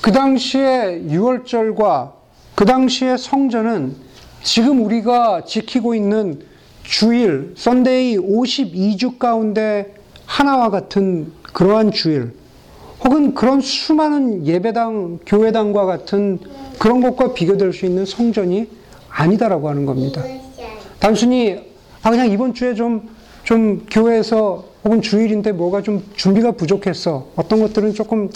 그 0.00 0.10
당시에 0.10 1.02
6월절과 1.06 2.12
그 2.56 2.64
당시의 2.64 3.18
성전은 3.18 3.94
지금 4.42 4.84
우리가 4.84 5.44
지키고 5.44 5.94
있는 5.94 6.40
주일, 6.86 7.52
썬데이 7.56 8.16
52주 8.16 9.18
가운데 9.18 9.94
하나와 10.24 10.70
같은 10.70 11.32
그러한 11.52 11.90
주일, 11.90 12.32
혹은 13.04 13.34
그런 13.34 13.60
수많은 13.60 14.46
예배당, 14.46 15.18
교회당과 15.26 15.84
같은 15.84 16.38
그런 16.78 17.00
것과 17.00 17.34
비교될 17.34 17.72
수 17.72 17.86
있는 17.86 18.06
성전이 18.06 18.68
아니다라고 19.10 19.68
하는 19.68 19.84
겁니다. 19.84 20.22
단순히, 20.98 21.58
아, 22.02 22.10
그냥 22.10 22.30
이번 22.30 22.54
주에 22.54 22.74
좀, 22.74 23.08
좀 23.44 23.86
교회에서 23.90 24.64
혹은 24.84 25.02
주일인데 25.02 25.52
뭐가 25.52 25.82
좀 25.82 26.04
준비가 26.14 26.52
부족했어. 26.52 27.28
어떤 27.36 27.60
것들은 27.60 27.94
조금, 27.94 28.30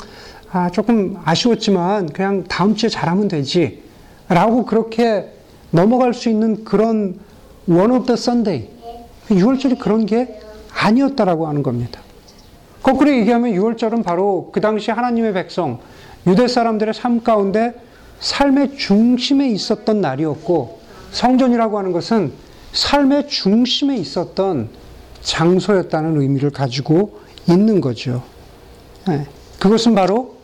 아, 0.50 0.70
조금 0.70 1.16
아쉬웠지만 1.24 2.08
그냥 2.08 2.44
다음 2.48 2.74
주에 2.74 2.88
잘하면 2.88 3.28
되지. 3.28 3.82
라고 4.28 4.64
그렇게 4.64 5.32
넘어갈 5.70 6.12
수 6.14 6.28
있는 6.28 6.64
그런 6.64 7.18
one 7.68 7.92
of 7.92 8.06
the 8.06 8.14
Sunday. 8.14 8.68
6월절이 9.28 9.78
그런 9.78 10.06
게 10.06 10.40
아니었다라고 10.72 11.46
하는 11.46 11.62
겁니다. 11.62 12.00
거꾸로 12.82 13.10
얘기하면 13.10 13.52
6월절은 13.52 14.04
바로 14.04 14.50
그 14.52 14.60
당시 14.60 14.90
하나님의 14.90 15.34
백성, 15.34 15.80
유대 16.26 16.48
사람들의 16.48 16.94
삶 16.94 17.22
가운데 17.22 17.74
삶의 18.20 18.76
중심에 18.76 19.48
있었던 19.50 20.00
날이었고, 20.00 20.80
성전이라고 21.12 21.78
하는 21.78 21.92
것은 21.92 22.32
삶의 22.72 23.28
중심에 23.28 23.96
있었던 23.96 24.68
장소였다는 25.22 26.20
의미를 26.20 26.50
가지고 26.50 27.20
있는 27.48 27.80
거죠. 27.80 28.22
네. 29.06 29.26
그것은 29.58 29.94
바로 29.94 30.36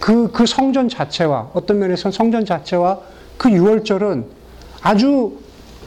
그, 0.00 0.30
그 0.32 0.46
성전 0.46 0.88
자체와, 0.88 1.50
어떤 1.54 1.78
면에서 1.78 2.10
성전 2.10 2.44
자체와 2.44 3.00
그 3.36 3.48
6월절은 3.48 4.24
아주 4.80 5.38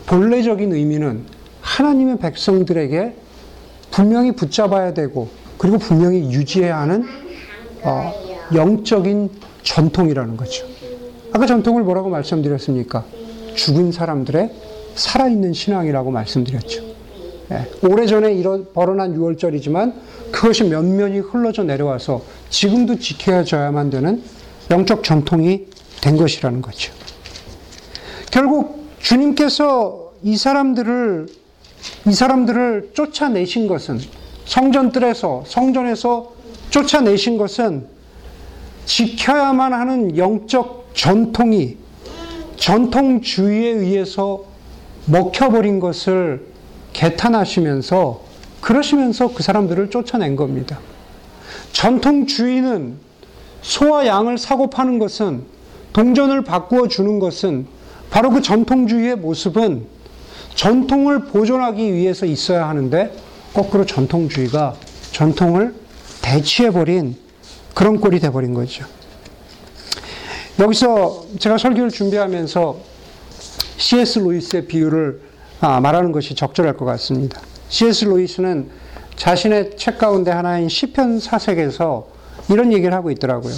본래적인 0.05 0.74
의미는 0.74 1.24
하나님의 1.62 2.19
백성들에게 2.19 3.15
분명히 3.91 4.33
붙잡아야 4.33 4.93
되고 4.93 5.29
그리고 5.57 5.77
분명히 5.77 6.31
유지해야 6.31 6.79
하는 6.79 7.05
어, 7.81 8.13
영적인 8.53 9.29
전통이라는 9.63 10.38
거죠. 10.38 10.65
아까 11.33 11.45
전통을 11.45 11.83
뭐라고 11.83 12.09
말씀드렸습니까? 12.09 13.03
죽은 13.55 13.91
사람들의 13.91 14.51
살아있는 14.95 15.53
신앙이라고 15.53 16.12
말씀드렸죠. 16.12 16.83
예, 17.51 17.88
오래전에 17.88 18.33
이런 18.33 18.71
벌어난 18.74 19.15
6월절이지만 19.15 19.93
그것이 20.31 20.63
면면이 20.63 21.19
흘러져 21.19 21.63
내려와서 21.63 22.24
지금도 22.50 23.00
지켜져야만 23.00 23.89
되는 23.89 24.24
영적 24.71 25.03
전통이 25.03 25.67
된 26.01 26.17
것이라는 26.17 26.62
거죠. 26.62 26.91
결국 28.31 28.84
주님께서 29.05 30.13
이 30.24 30.35
사람들을 30.35 31.27
이 32.07 32.12
사람들을 32.12 32.91
쫓아내신 32.95 33.67
것은 33.67 34.00
성전들에서 34.45 35.43
성전에서 35.45 36.33
쫓아내신 36.71 37.38
것은 37.38 37.85
지켜야만 38.85 39.74
하는 39.74 40.17
영적 40.17 40.89
전통이 40.95 41.77
전통주의에 42.57 43.69
의해서 43.69 44.43
먹혀버린 45.05 45.79
것을 45.79 46.47
개탄하시면서 46.93 48.21
그러시면서 48.59 49.33
그 49.35 49.43
사람들을 49.43 49.91
쫓아낸 49.91 50.35
겁니다. 50.35 50.79
전통주의는 51.74 52.97
소와 53.62 54.07
양을 54.07 54.39
사고 54.39 54.71
파는 54.71 54.97
것은 54.97 55.43
동전을 55.93 56.43
바꾸어 56.43 56.88
주는 56.88 57.19
것은 57.19 57.75
바로 58.09 58.29
그 58.29 58.41
전통주의의 58.41 59.17
모습은 59.17 59.85
전통을 60.55 61.25
보존하기 61.25 61.93
위해서 61.93 62.25
있어야 62.25 62.67
하는데 62.69 63.13
거꾸로 63.53 63.85
전통주의가 63.85 64.75
전통을 65.12 65.75
대치해버린 66.21 67.15
그런 67.74 68.00
꼴이 68.00 68.19
돼버린 68.19 68.53
거죠. 68.53 68.85
여기서 70.59 71.25
제가 71.39 71.57
설교를 71.57 71.91
준비하면서 71.91 72.77
C.S. 73.77 74.19
루이스의 74.19 74.67
비유를 74.67 75.21
아, 75.59 75.79
말하는 75.81 76.12
것이 76.12 76.35
적절할 76.35 76.77
것 76.77 76.85
같습니다. 76.85 77.41
C.S. 77.67 78.05
루이스는 78.05 78.69
자신의 79.17 79.77
책 79.77 79.97
가운데 79.97 80.31
하나인 80.31 80.69
시편 80.69 81.19
사색에서 81.19 82.07
이런 82.50 82.71
얘기를 82.71 82.93
하고 82.93 83.12
있더라고요. 83.12 83.53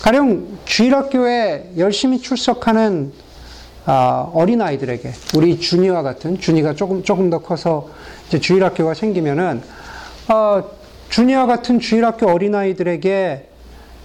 가령 0.00 0.58
주일학교에 0.64 1.72
열심히 1.76 2.20
출석하는 2.20 3.12
아, 3.90 4.30
어린 4.34 4.60
아이들에게 4.60 5.12
우리 5.34 5.58
준이와 5.58 6.02
같은 6.02 6.38
준이가 6.38 6.74
조금 6.74 7.02
조금 7.02 7.30
더 7.30 7.38
커서 7.38 7.88
이제 8.26 8.38
주일학교가 8.38 8.92
생기면은 8.92 9.62
어, 10.28 10.62
준이와 11.08 11.46
같은 11.46 11.80
주일학교 11.80 12.30
어린 12.30 12.54
아이들에게 12.54 13.48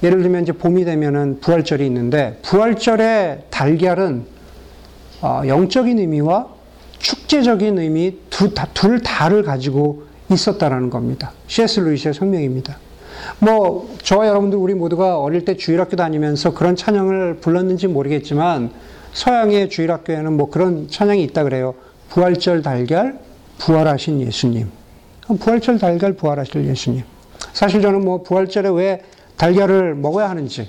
예를 0.04 0.22
들면 0.22 0.44
이제 0.44 0.54
봄이 0.54 0.86
되면은 0.86 1.42
부활절이 1.42 1.86
있는데 1.88 2.40
부활절의 2.44 3.48
달걀은 3.50 4.26
어, 5.22 5.42
영적인 5.48 6.00
의미와 6.00 6.48
축제적인 7.00 7.78
의미 7.78 8.20
둘 8.30 9.02
다를 9.04 9.44
가지고 9.44 10.04
있었다라는 10.32 10.92
겁니다. 10.92 11.34
C.S. 11.48 11.82
루이스의 11.82 12.14
성명입니다. 12.14 12.78
뭐 13.40 13.94
저와 14.02 14.30
여러분들 14.30 14.58
우리 14.58 14.76
모두가 14.76 15.20
어릴 15.20 15.44
때 15.44 15.58
주일학교 15.58 15.98
다니면서 15.98 16.54
그런 16.54 16.78
찬양을 16.78 17.40
불렀는지 17.42 17.88
모르겠지만 17.88 18.72
서양의 19.14 19.70
주일학교에는 19.70 20.34
뭐 20.34 20.50
그런 20.50 20.88
찬양이 20.90 21.24
있다 21.24 21.44
그래요. 21.44 21.76
부활절 22.10 22.62
달걀 22.62 23.20
부활하신 23.60 24.22
예수님. 24.22 24.70
부활절 25.40 25.78
달걀 25.80 26.14
부활하실 26.14 26.66
예수님. 26.68 27.04
사실 27.54 27.82
저는 27.82 28.04
뭐 28.04 28.24
부활절에 28.24 28.70
왜 28.70 29.02
달걀을 29.38 29.96
먹어야 29.96 30.30
하는지, 30.30 30.68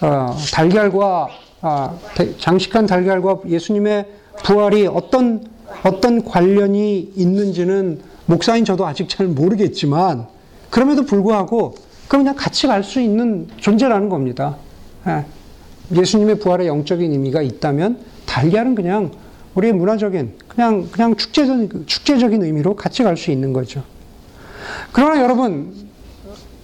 어, 0.00 0.34
달걀과 0.52 1.28
아, 1.62 1.94
대- 2.14 2.36
장식한 2.38 2.86
달걀과 2.86 3.40
예수님의 3.46 4.06
부활이 4.44 4.86
어떤 4.86 5.46
어떤 5.84 6.24
관련이 6.24 7.12
있는지는 7.16 8.00
목사인 8.26 8.64
저도 8.64 8.86
아직 8.86 9.08
잘 9.08 9.26
모르겠지만 9.26 10.26
그럼에도 10.70 11.04
불구하고 11.04 11.74
그냥 12.08 12.34
같이 12.34 12.66
갈 12.66 12.82
수 12.82 13.00
있는 13.00 13.46
존재라는 13.58 14.08
겁니다. 14.08 14.56
예. 15.06 15.24
예수님의 15.94 16.38
부활의 16.38 16.66
영적인 16.66 17.10
의미가 17.12 17.42
있다면 17.42 17.98
달걀은 18.26 18.74
그냥 18.74 19.10
우리의 19.54 19.72
문화적인 19.72 20.34
그냥 20.46 20.88
그냥 20.90 21.16
축제적인 21.16 21.84
축제적인 21.86 22.42
의미로 22.42 22.76
같이 22.76 23.02
갈 23.02 23.16
수 23.16 23.30
있는 23.30 23.52
거죠. 23.52 23.82
그러나 24.92 25.20
여러분 25.22 25.72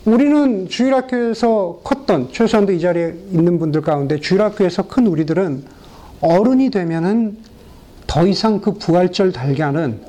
우리는 0.04 0.68
주일학교에서 0.68 1.80
컸던 1.82 2.28
최소한도 2.32 2.72
이 2.72 2.80
자리에 2.80 3.14
있는 3.32 3.58
분들 3.58 3.80
가운데 3.80 4.20
주일학교에서 4.20 4.86
큰 4.86 5.08
우리들은 5.08 5.64
어른이 6.20 6.70
되면은 6.70 7.38
더 8.06 8.24
이상 8.26 8.60
그 8.60 8.74
부활절 8.74 9.32
달걀은 9.32 10.00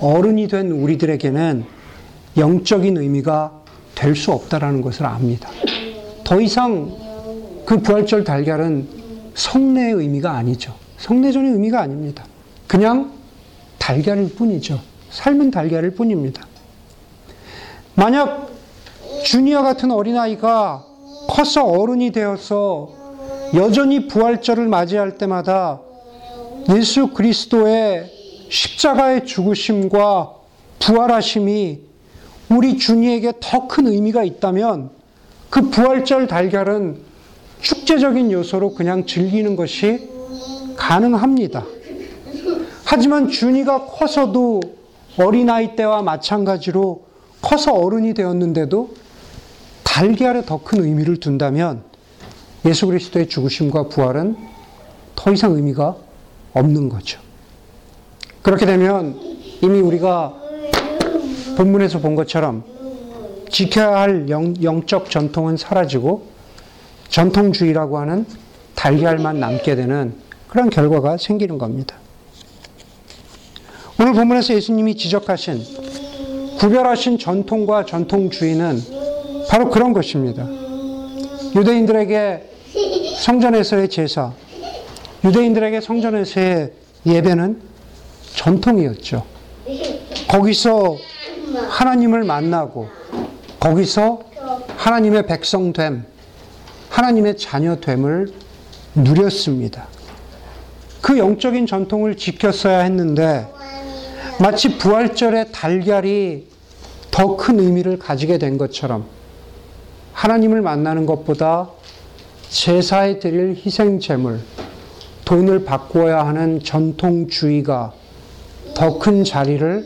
어른이 0.00 0.48
된 0.48 0.72
우리들에게는 0.72 1.64
영적인 2.38 2.96
의미가 2.96 3.52
될 3.94 4.16
수 4.16 4.32
없다라는 4.32 4.80
것을 4.80 5.06
압니다. 5.06 5.50
더 6.24 6.40
이상 6.40 6.90
그 7.64 7.78
부활절 7.80 8.24
달걀은 8.24 8.88
성례의 9.34 9.94
의미가 9.94 10.30
아니죠. 10.32 10.74
성례전의 10.98 11.52
의미가 11.52 11.80
아닙니다. 11.80 12.24
그냥 12.66 13.12
달걀일 13.78 14.34
뿐이죠. 14.34 14.80
삶은 15.10 15.50
달걀일 15.50 15.90
뿐입니다. 15.90 16.46
만약 17.94 18.48
주니어 19.24 19.62
같은 19.62 19.90
어린아이가 19.90 20.84
커서 21.28 21.64
어른이 21.64 22.12
되어서 22.12 22.92
여전히 23.54 24.08
부활절을 24.08 24.66
맞이할 24.66 25.16
때마다 25.16 25.80
예수 26.70 27.08
그리스도의 27.08 28.10
십자가의 28.50 29.26
죽으심과 29.26 30.32
부활하심이 30.80 31.80
우리 32.50 32.76
주니에게 32.78 33.32
더 33.40 33.68
큰 33.68 33.86
의미가 33.86 34.22
있다면 34.24 34.90
그 35.50 35.70
부활절 35.70 36.26
달걀은 36.26 36.98
축제적인 37.64 38.30
요소로 38.30 38.74
그냥 38.74 39.06
즐기는 39.06 39.56
것이 39.56 40.10
가능합니다. 40.76 41.64
하지만 42.84 43.30
준이가 43.30 43.86
커서도 43.86 44.60
어린아이 45.18 45.74
때와 45.74 46.02
마찬가지로 46.02 47.04
커서 47.40 47.72
어른이 47.72 48.12
되었는데도 48.14 48.94
달걀에 49.82 50.44
더 50.44 50.58
큰 50.58 50.84
의미를 50.84 51.16
둔다면 51.16 51.82
예수 52.66 52.86
그리스도의 52.86 53.28
죽으심과 53.28 53.88
부활은 53.88 54.36
더 55.16 55.32
이상 55.32 55.52
의미가 55.52 55.96
없는 56.52 56.88
거죠. 56.90 57.20
그렇게 58.42 58.66
되면 58.66 59.18
이미 59.62 59.80
우리가 59.80 60.34
본문에서 61.56 62.00
본 62.00 62.14
것처럼 62.14 62.64
지켜야 63.48 64.00
할 64.00 64.28
영, 64.28 64.54
영적 64.62 65.10
전통은 65.10 65.56
사라지고 65.56 66.33
전통주의라고 67.08 67.98
하는 67.98 68.26
달걀만 68.74 69.40
남게 69.40 69.76
되는 69.76 70.14
그런 70.48 70.70
결과가 70.70 71.16
생기는 71.16 71.58
겁니다. 71.58 71.96
오늘 74.00 74.12
본문에서 74.12 74.54
예수님이 74.54 74.96
지적하신 74.96 75.62
구별하신 76.58 77.18
전통과 77.18 77.84
전통주의는 77.84 78.80
바로 79.48 79.70
그런 79.70 79.92
것입니다. 79.92 80.46
유대인들에게 81.54 82.50
성전에서의 83.20 83.88
제사, 83.88 84.32
유대인들에게 85.24 85.80
성전에서의 85.80 86.72
예배는 87.06 87.60
전통이었죠. 88.34 89.24
거기서 90.28 90.96
하나님을 91.68 92.24
만나고, 92.24 92.88
거기서 93.60 94.20
하나님의 94.76 95.26
백성됨, 95.26 96.04
하나님의 96.94 97.36
자녀됨을 97.36 98.32
누렸습니다. 98.94 99.88
그 101.00 101.18
영적인 101.18 101.66
전통을 101.66 102.16
지켰어야 102.16 102.82
했는데, 102.82 103.48
마치 104.38 104.78
부활절의 104.78 105.50
달걀이 105.50 106.44
더 107.10 107.36
큰 107.36 107.58
의미를 107.58 107.98
가지게 107.98 108.38
된 108.38 108.58
것처럼 108.58 109.06
하나님을 110.12 110.62
만나는 110.62 111.04
것보다 111.04 111.70
제사에 112.48 113.18
드릴 113.18 113.56
희생 113.56 113.98
제물, 113.98 114.38
돈을 115.24 115.64
바꾸어야 115.64 116.24
하는 116.24 116.62
전통주의가 116.62 117.92
더 118.76 118.98
큰 119.00 119.24
자리를 119.24 119.84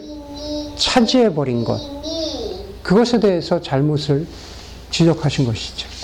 차지해 0.76 1.34
버린 1.34 1.64
것. 1.64 1.80
그것에 2.82 3.18
대해서 3.18 3.62
잘못을 3.62 4.26
지적하신 4.90 5.46
것이죠. 5.46 5.97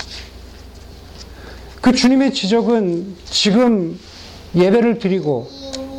그 1.85 1.91
주님의 1.91 2.33
지적은 2.33 3.15
지금 3.25 3.99
예배를 4.55 4.97
드리고 4.97 5.47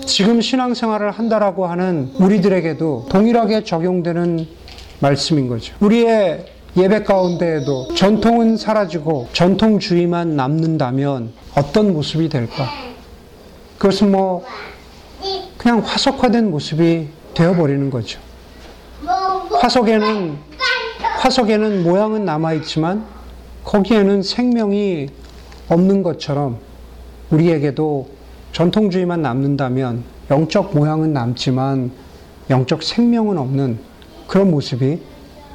지금 0.04 0.40
신앙생활을 0.40 1.12
한다라고 1.12 1.66
하는 1.66 2.10
우리들에게도 2.18 3.06
동일하게 3.08 3.62
적용되는 3.62 4.48
말씀인 4.98 5.46
거죠. 5.46 5.76
우리의 5.78 6.44
예배 6.76 7.04
가운데에도 7.04 7.94
전통은 7.94 8.56
사라지고 8.56 9.28
전통주의만 9.32 10.34
남는다면 10.34 11.32
어떤 11.54 11.92
모습이 11.92 12.30
될까? 12.30 12.66
그것은 13.78 14.10
뭐 14.10 14.44
그냥 15.56 15.78
화석화된 15.84 16.50
모습이 16.50 17.06
되어버리는 17.34 17.90
거죠. 17.90 18.18
화석에는 19.52 20.36
화석에는 21.18 21.84
모양은 21.84 22.24
남아 22.24 22.54
있지만 22.54 23.06
거기에는 23.62 24.24
생명이 24.24 25.10
없는 25.68 26.02
것처럼 26.02 26.58
우리에게도 27.30 28.08
전통주의만 28.52 29.22
남는다면 29.22 30.04
영적 30.30 30.74
모양은 30.76 31.12
남지만 31.12 31.90
영적 32.48 32.82
생명은 32.82 33.38
없는 33.38 33.78
그런 34.26 34.50
모습이 34.50 35.00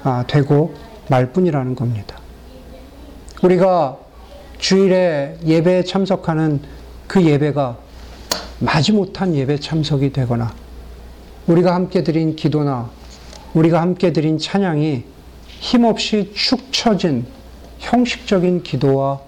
아, 0.04 0.24
되고 0.28 0.74
말 1.10 1.32
뿐이라는 1.32 1.76
겁니다. 1.76 2.18
우리가 3.42 3.98
주일에 4.58 5.38
예배에 5.46 5.84
참석하는 5.84 6.62
그 7.08 7.24
예배가 7.24 7.78
마지못한 8.60 9.36
예배 9.36 9.60
참석이 9.60 10.14
되거나 10.14 10.54
우리가 11.48 11.74
함께 11.74 12.04
드린 12.04 12.36
기도나 12.36 12.90
우리가 13.54 13.82
함께 13.82 14.14
드린 14.14 14.38
찬양이 14.38 15.04
힘없이 15.48 16.32
축 16.36 16.72
처진 16.72 17.26
형식적인 17.80 18.64
기도와 18.64 19.20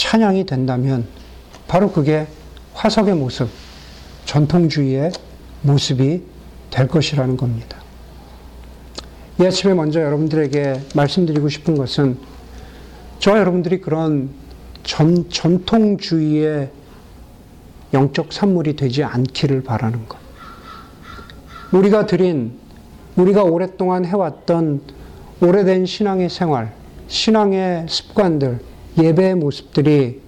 찬양이 0.00 0.46
된다면 0.46 1.04
바로 1.68 1.92
그게 1.92 2.26
화석의 2.72 3.16
모습, 3.16 3.50
전통주의의 4.24 5.12
모습이 5.60 6.22
될 6.70 6.88
것이라는 6.88 7.36
겁니다. 7.36 7.76
이 9.38 9.44
아침에 9.44 9.74
먼저 9.74 10.00
여러분들에게 10.00 10.80
말씀드리고 10.94 11.50
싶은 11.50 11.76
것은 11.76 12.16
저와 13.18 13.40
여러분들이 13.40 13.82
그런 13.82 14.30
전, 14.84 15.28
전통주의의 15.28 16.70
영적 17.92 18.32
산물이 18.32 18.76
되지 18.76 19.04
않기를 19.04 19.62
바라는 19.62 20.08
것. 20.08 20.18
우리가 21.72 22.06
드린, 22.06 22.58
우리가 23.16 23.42
오랫동안 23.42 24.06
해왔던 24.06 24.80
오래된 25.42 25.84
신앙의 25.84 26.30
생활, 26.30 26.72
신앙의 27.08 27.84
습관들, 27.86 28.69
예배의 28.98 29.36
모습들이 29.36 30.20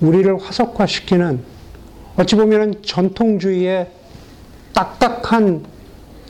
우리를 0.00 0.36
화석화시키는 0.42 1.40
어찌 2.16 2.36
보면 2.36 2.82
전통주의의 2.82 3.88
딱딱한 4.74 5.64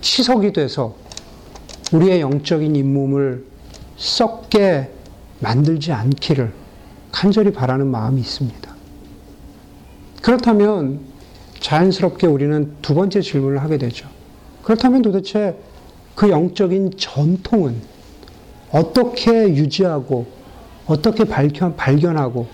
치석이 0.01 0.53
돼서 0.53 0.97
우리의 1.93 2.21
영적인 2.21 2.77
잇몸을 2.77 3.45
썩게 3.97 4.91
만들지 5.41 5.93
않기를 5.93 6.53
간절히 7.11 7.53
바라는 7.53 7.87
마음이 7.87 8.21
있습니다. 8.21 8.75
그렇다면 10.23 11.01
자연스럽게 11.61 12.27
우리는 12.27 12.75
두 12.83 12.95
번째 12.95 13.21
질문을 13.21 13.63
하게 13.63 13.79
되죠. 13.79 14.09
그렇다면 14.63 15.03
도대체 15.03 15.57
그 16.15 16.31
영적인 16.31 16.93
전통은 16.97 17.77
어떻게 18.71 19.49
유지하고 19.55 20.27
어떻게 20.92 21.24
발견, 21.24 21.74
발견하고 21.74 22.46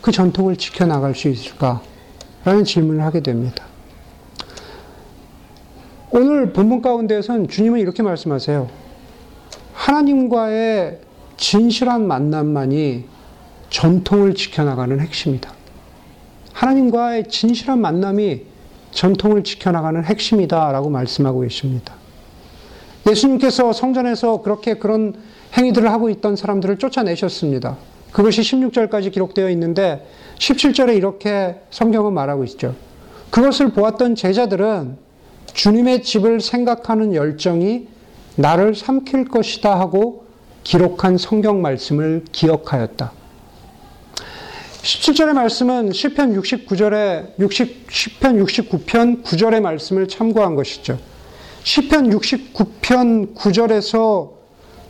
그 0.00 0.12
전통을 0.12 0.56
지켜나갈 0.56 1.14
수 1.16 1.28
있을까? 1.28 1.82
라는 2.44 2.64
질문을 2.64 3.02
하게 3.02 3.20
됩니다. 3.20 3.64
오늘 6.12 6.52
본문 6.52 6.82
가운데에선 6.82 7.48
주님은 7.48 7.80
이렇게 7.80 8.04
말씀하세요. 8.04 8.68
하나님과의 9.74 11.00
진실한 11.36 12.06
만남만이 12.06 13.06
전통을 13.70 14.34
지켜나가는 14.34 15.00
핵심이다. 15.00 15.52
하나님과의 16.52 17.28
진실한 17.28 17.80
만남이 17.80 18.42
전통을 18.92 19.42
지켜나가는 19.42 20.04
핵심이다. 20.04 20.70
라고 20.70 20.90
말씀하고 20.90 21.40
계십니다. 21.40 21.94
예수님께서 23.08 23.72
성전에서 23.72 24.42
그렇게 24.42 24.74
그런 24.74 25.14
행위들을 25.56 25.90
하고 25.90 26.10
있던 26.10 26.36
사람들을 26.36 26.78
쫓아내셨습니다. 26.78 27.76
그것이 28.12 28.40
16절까지 28.42 29.12
기록되어 29.12 29.50
있는데 29.50 30.06
17절에 30.38 30.96
이렇게 30.96 31.60
성경은 31.70 32.12
말하고 32.12 32.44
있죠. 32.44 32.74
그것을 33.30 33.72
보았던 33.72 34.16
제자들은 34.16 34.96
주님의 35.52 36.02
집을 36.02 36.40
생각하는 36.40 37.14
열정이 37.14 37.88
나를 38.36 38.74
삼킬 38.74 39.28
것이다 39.28 39.78
하고 39.78 40.24
기록한 40.64 41.18
성경 41.18 41.62
말씀을 41.62 42.24
기억하였다. 42.32 43.12
17절의 44.82 45.32
말씀은 45.34 45.92
시편 45.92 46.40
69절에 46.40 47.38
60 47.38 47.86
시편 47.90 48.44
69편 48.44 49.22
9절의 49.22 49.60
말씀을 49.60 50.08
참고한 50.08 50.54
것이죠. 50.54 50.98
시편 51.64 52.10
69편 52.10 53.34
9절에서 53.34 54.39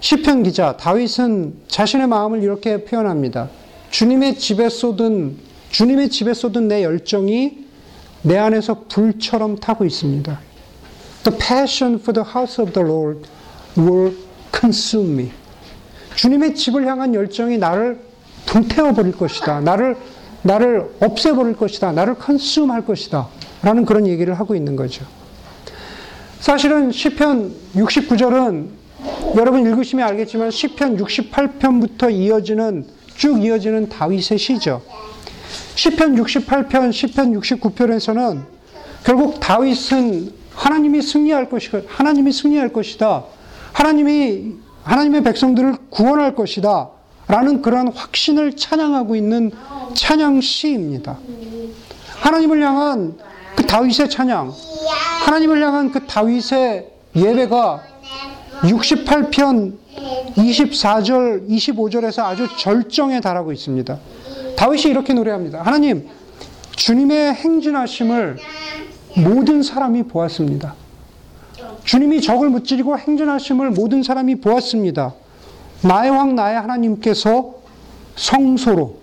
시편 0.01 0.45
기자 0.45 0.77
다윗은 0.79 1.55
자신의 1.69 2.07
마음을 2.07 2.43
이렇게 2.43 2.85
표현합니다. 2.85 3.51
주님의 3.91 4.39
집에 4.39 4.69
쏟은 4.69 5.37
주님의 5.71 6.09
집에 6.09 6.33
쏟은 6.33 6.69
내 6.69 6.83
열정이 6.83 7.67
내 8.23 8.39
안에서 8.39 8.85
불처럼 8.89 9.57
타고 9.57 9.85
있습니다. 9.85 10.41
The 11.25 11.39
passion 11.39 12.01
for 12.01 12.15
the 12.15 12.27
house 12.27 12.63
of 12.63 12.73
the 12.73 12.87
Lord 12.87 13.29
will 13.77 14.17
consume 14.59 15.13
me. 15.13 15.31
주님의 16.17 16.55
집을 16.55 16.87
향한 16.87 17.15
열정이 17.15 17.59
나를 17.59 18.01
불태워 18.47 18.93
버릴 18.93 19.13
것이다. 19.13 19.61
나를 19.61 19.97
나를 20.43 20.91
없애 21.01 21.33
버릴 21.33 21.55
것이다. 21.55 21.93
나를 21.93 22.15
컨sume 22.15 22.71
할 22.71 22.87
것이다. 22.87 23.29
라는 23.63 23.85
그런 23.85 24.07
얘기를 24.07 24.33
하고 24.33 24.55
있는 24.55 24.77
거죠. 24.77 25.05
사실은 26.41 26.91
시편 26.91 27.55
69절은 27.75 28.80
여러분 29.37 29.65
읽으시면 29.67 30.07
알겠지만 30.09 30.51
시편 30.51 30.97
68편부터 30.97 32.13
이어지는 32.13 32.87
쭉 33.17 33.43
이어지는 33.43 33.89
다윗의 33.89 34.39
시죠. 34.39 34.83
시편 35.75 36.17
68편, 36.17 36.93
시편 36.93 37.41
69편에서는 37.41 38.43
결국 39.05 39.41
다윗은 39.41 40.33
하나님이 40.55 41.01
승리할 41.01 41.49
것이다. 41.49 41.81
하나님이 41.87 42.33
승리할 42.33 42.73
것이다. 42.73 43.25
하나님이 43.73 44.55
하나님의 44.83 45.23
백성들을 45.23 45.77
구원할 45.91 46.35
것이다. 46.35 46.91
라는 47.29 47.63
그런 47.63 47.89
확신을 47.89 48.57
찬양하고 48.57 49.15
있는 49.15 49.53
찬양 49.95 50.41
시입니다. 50.41 51.19
하나님을 52.19 52.63
향한 52.63 53.17
그 53.55 53.65
다윗의 53.67 54.11
찬양, 54.11 54.53
하나님을 55.25 55.63
향한 55.63 55.93
그 55.93 56.07
다윗의 56.07 56.89
예배가 57.15 57.83
68편 58.63 59.75
24절, 60.37 61.49
25절에서 61.49 62.23
아주 62.25 62.47
절정에 62.59 63.21
달하고 63.21 63.53
있습니다. 63.53 63.99
다윗이 64.57 64.83
이렇게 64.91 65.15
노래합니다. 65.15 65.63
하나님, 65.63 66.09
주님의 66.77 67.35
행진하심을 67.35 68.39
모든 69.17 69.63
사람이 69.63 70.05
보았습니다. 70.05 70.75
주님이 71.85 72.21
적을 72.21 72.51
무찌르고 72.51 72.99
행진하심을 72.99 73.71
모든 73.71 74.03
사람이 74.03 74.37
보았습니다. 74.37 75.15
나의 75.83 76.11
왕 76.11 76.35
나의 76.35 76.61
하나님께서 76.61 77.55
성소로 78.17 78.99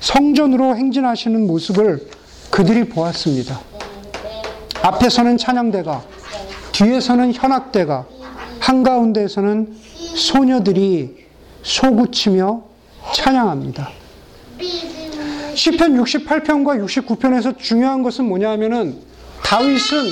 성전으로 0.00 0.76
행진하시는 0.76 1.46
모습을 1.46 2.08
그들이 2.50 2.88
보았습니다. 2.88 3.58
앞에서는 4.82 5.38
찬양대가 5.38 6.02
뒤에서는 6.72 7.32
현악대가 7.32 8.06
한가운데에서는 8.68 9.74
소녀들이 10.14 11.16
소구치며 11.62 12.62
찬양합니다. 13.14 13.88
시편 15.54 16.02
68편과 16.02 16.84
69편에서 16.84 17.58
중요한 17.58 18.02
것은 18.02 18.26
뭐냐 18.26 18.50
하면은 18.50 18.98
다윗은 19.42 20.04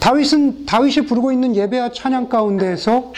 다윗은 0.00 0.64
다윗이 0.64 1.06
부르고 1.06 1.32
있는 1.32 1.54
예배와 1.54 1.92
찬양 1.92 2.30
가운데에서 2.30 3.12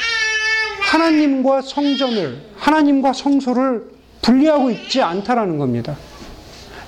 하나님과 0.80 1.62
성전을 1.62 2.42
하나님과 2.56 3.12
성소를 3.12 3.92
분리하고 4.22 4.70
있지 4.72 5.00
않다라는 5.00 5.58
겁니다. 5.58 5.96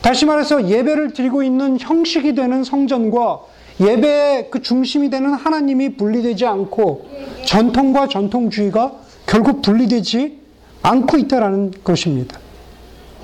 다시 0.02 0.26
말해서 0.26 0.68
예배를 0.68 1.12
드리고 1.12 1.44
있는 1.44 1.78
형식이 1.78 2.34
되는 2.34 2.64
성전과 2.64 3.53
예배의 3.80 4.50
그 4.50 4.62
중심이 4.62 5.10
되는 5.10 5.34
하나님이 5.34 5.96
분리되지 5.96 6.46
않고 6.46 7.08
전통과 7.44 8.08
전통주의가 8.08 8.92
결국 9.26 9.62
분리되지 9.62 10.40
않고 10.82 11.18
있다라는 11.18 11.72
것입니다. 11.82 12.38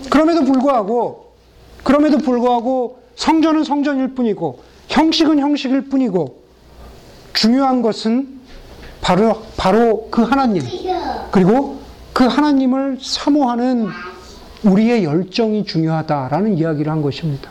그럼에도 0.08 0.44
불구하고 0.44 1.32
그럼에도 1.84 2.18
불구하고 2.18 3.00
성전은 3.16 3.64
성전일 3.64 4.14
뿐이고 4.14 4.60
형식은 4.88 5.38
형식일 5.38 5.88
뿐이고 5.88 6.40
중요한 7.32 7.82
것은 7.82 8.40
바로 9.00 9.42
바로 9.56 10.08
그 10.10 10.22
하나님 10.22 10.62
그리고 11.30 11.80
그 12.12 12.24
하나님을 12.24 12.98
사모하는 13.00 13.88
우리의 14.64 15.04
열정이 15.04 15.64
중요하다라는 15.64 16.58
이야기를 16.58 16.90
한 16.90 17.02
것입니다. 17.02 17.50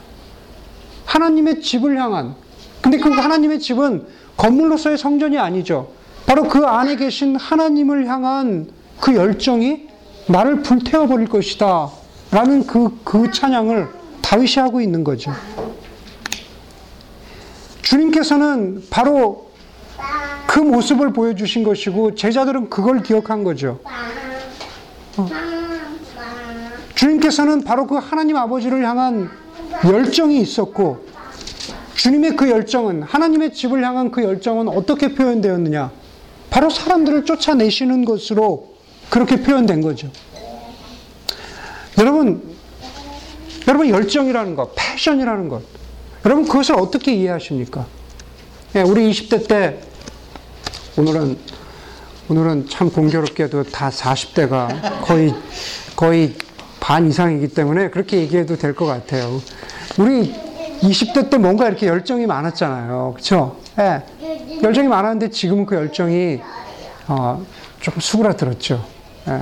하나님의 1.06 1.62
집을 1.62 1.98
향한 1.98 2.36
근데 2.82 2.98
그 2.98 3.10
하나님의 3.10 3.60
집은 3.60 4.06
건물로서의 4.38 4.98
성전이 4.98 5.38
아니죠. 5.38 5.92
바로 6.26 6.44
그 6.44 6.66
안에 6.66 6.96
계신 6.96 7.36
하나님을 7.36 8.08
향한 8.08 8.68
그 9.00 9.16
열정이 9.16 9.88
나를 10.28 10.62
불태워 10.62 11.08
버릴 11.08 11.28
것이다. 11.28 11.90
라는 12.32 12.66
그, 12.68 13.00
그 13.04 13.32
찬양을 13.32 13.90
다윗이 14.22 14.56
하고 14.58 14.80
있는 14.80 15.04
거죠. 15.04 15.34
주님께서는 17.82 18.84
바로 18.92 19.50
그 20.46 20.60
모습을 20.60 21.12
보여주신 21.14 21.64
것이고 21.64 22.16
제자들은 22.16 22.70
그걸 22.70 23.02
기억한 23.02 23.44
거죠. 23.44 23.80
주님께서는 26.94 27.64
바로 27.64 27.88
그 27.88 27.96
하나님 27.96 28.36
아버지를 28.36 28.86
향한 28.86 29.30
열정이 29.84 30.40
있었고 30.40 31.09
주님의 32.00 32.38
그 32.38 32.50
열정은 32.50 33.04
하나님의 33.04 33.54
집을 33.54 33.84
향한 33.84 34.10
그 34.10 34.24
열정은 34.24 34.70
어떻게 34.70 35.14
표현되었느냐? 35.14 35.92
바로 36.50 36.70
사람들을 36.70 37.26
쫓아내시는 37.26 38.06
것으로 38.06 38.74
그렇게 39.10 39.42
표현된 39.42 39.82
거죠. 39.82 40.10
여러분, 41.98 42.42
여러분 43.68 43.90
열정이라는 43.90 44.56
것, 44.56 44.72
패션이라는 44.76 45.50
것, 45.50 45.62
여러분 46.24 46.46
그것을 46.48 46.76
어떻게 46.76 47.14
이해하십니까? 47.16 47.86
예, 48.76 48.82
우리 48.82 49.12
20대 49.12 49.46
때 49.50 49.80
오늘은 50.96 51.38
오늘은 52.30 52.70
참 52.70 52.90
공교롭게도 52.92 53.64
다 53.64 53.90
40대가 53.90 55.02
거의 55.04 55.34
거의 55.98 56.34
반 56.80 57.10
이상이기 57.10 57.50
때문에 57.50 57.90
그렇게 57.90 58.20
얘기해도 58.20 58.56
될 58.56 58.74
것 58.74 58.86
같아요. 58.86 59.42
우리 59.98 60.34
20대 60.82 61.30
때 61.30 61.38
뭔가 61.38 61.68
이렇게 61.68 61.88
열정이 61.88 62.26
많았잖아요. 62.26 63.14
그렇죠? 63.14 63.58
예. 63.80 64.02
열정이 64.64 64.88
많았는데 64.88 65.30
지금은 65.30 65.66
그 65.66 65.76
열정이 65.76 66.40
어, 67.08 67.44
조금 67.80 68.00
수그라들었죠. 68.00 68.84
예. 69.28 69.42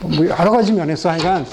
뭐 0.00 0.26
여러 0.28 0.50
가지 0.50 0.72
면에서 0.72 1.10
하여간 1.10 1.46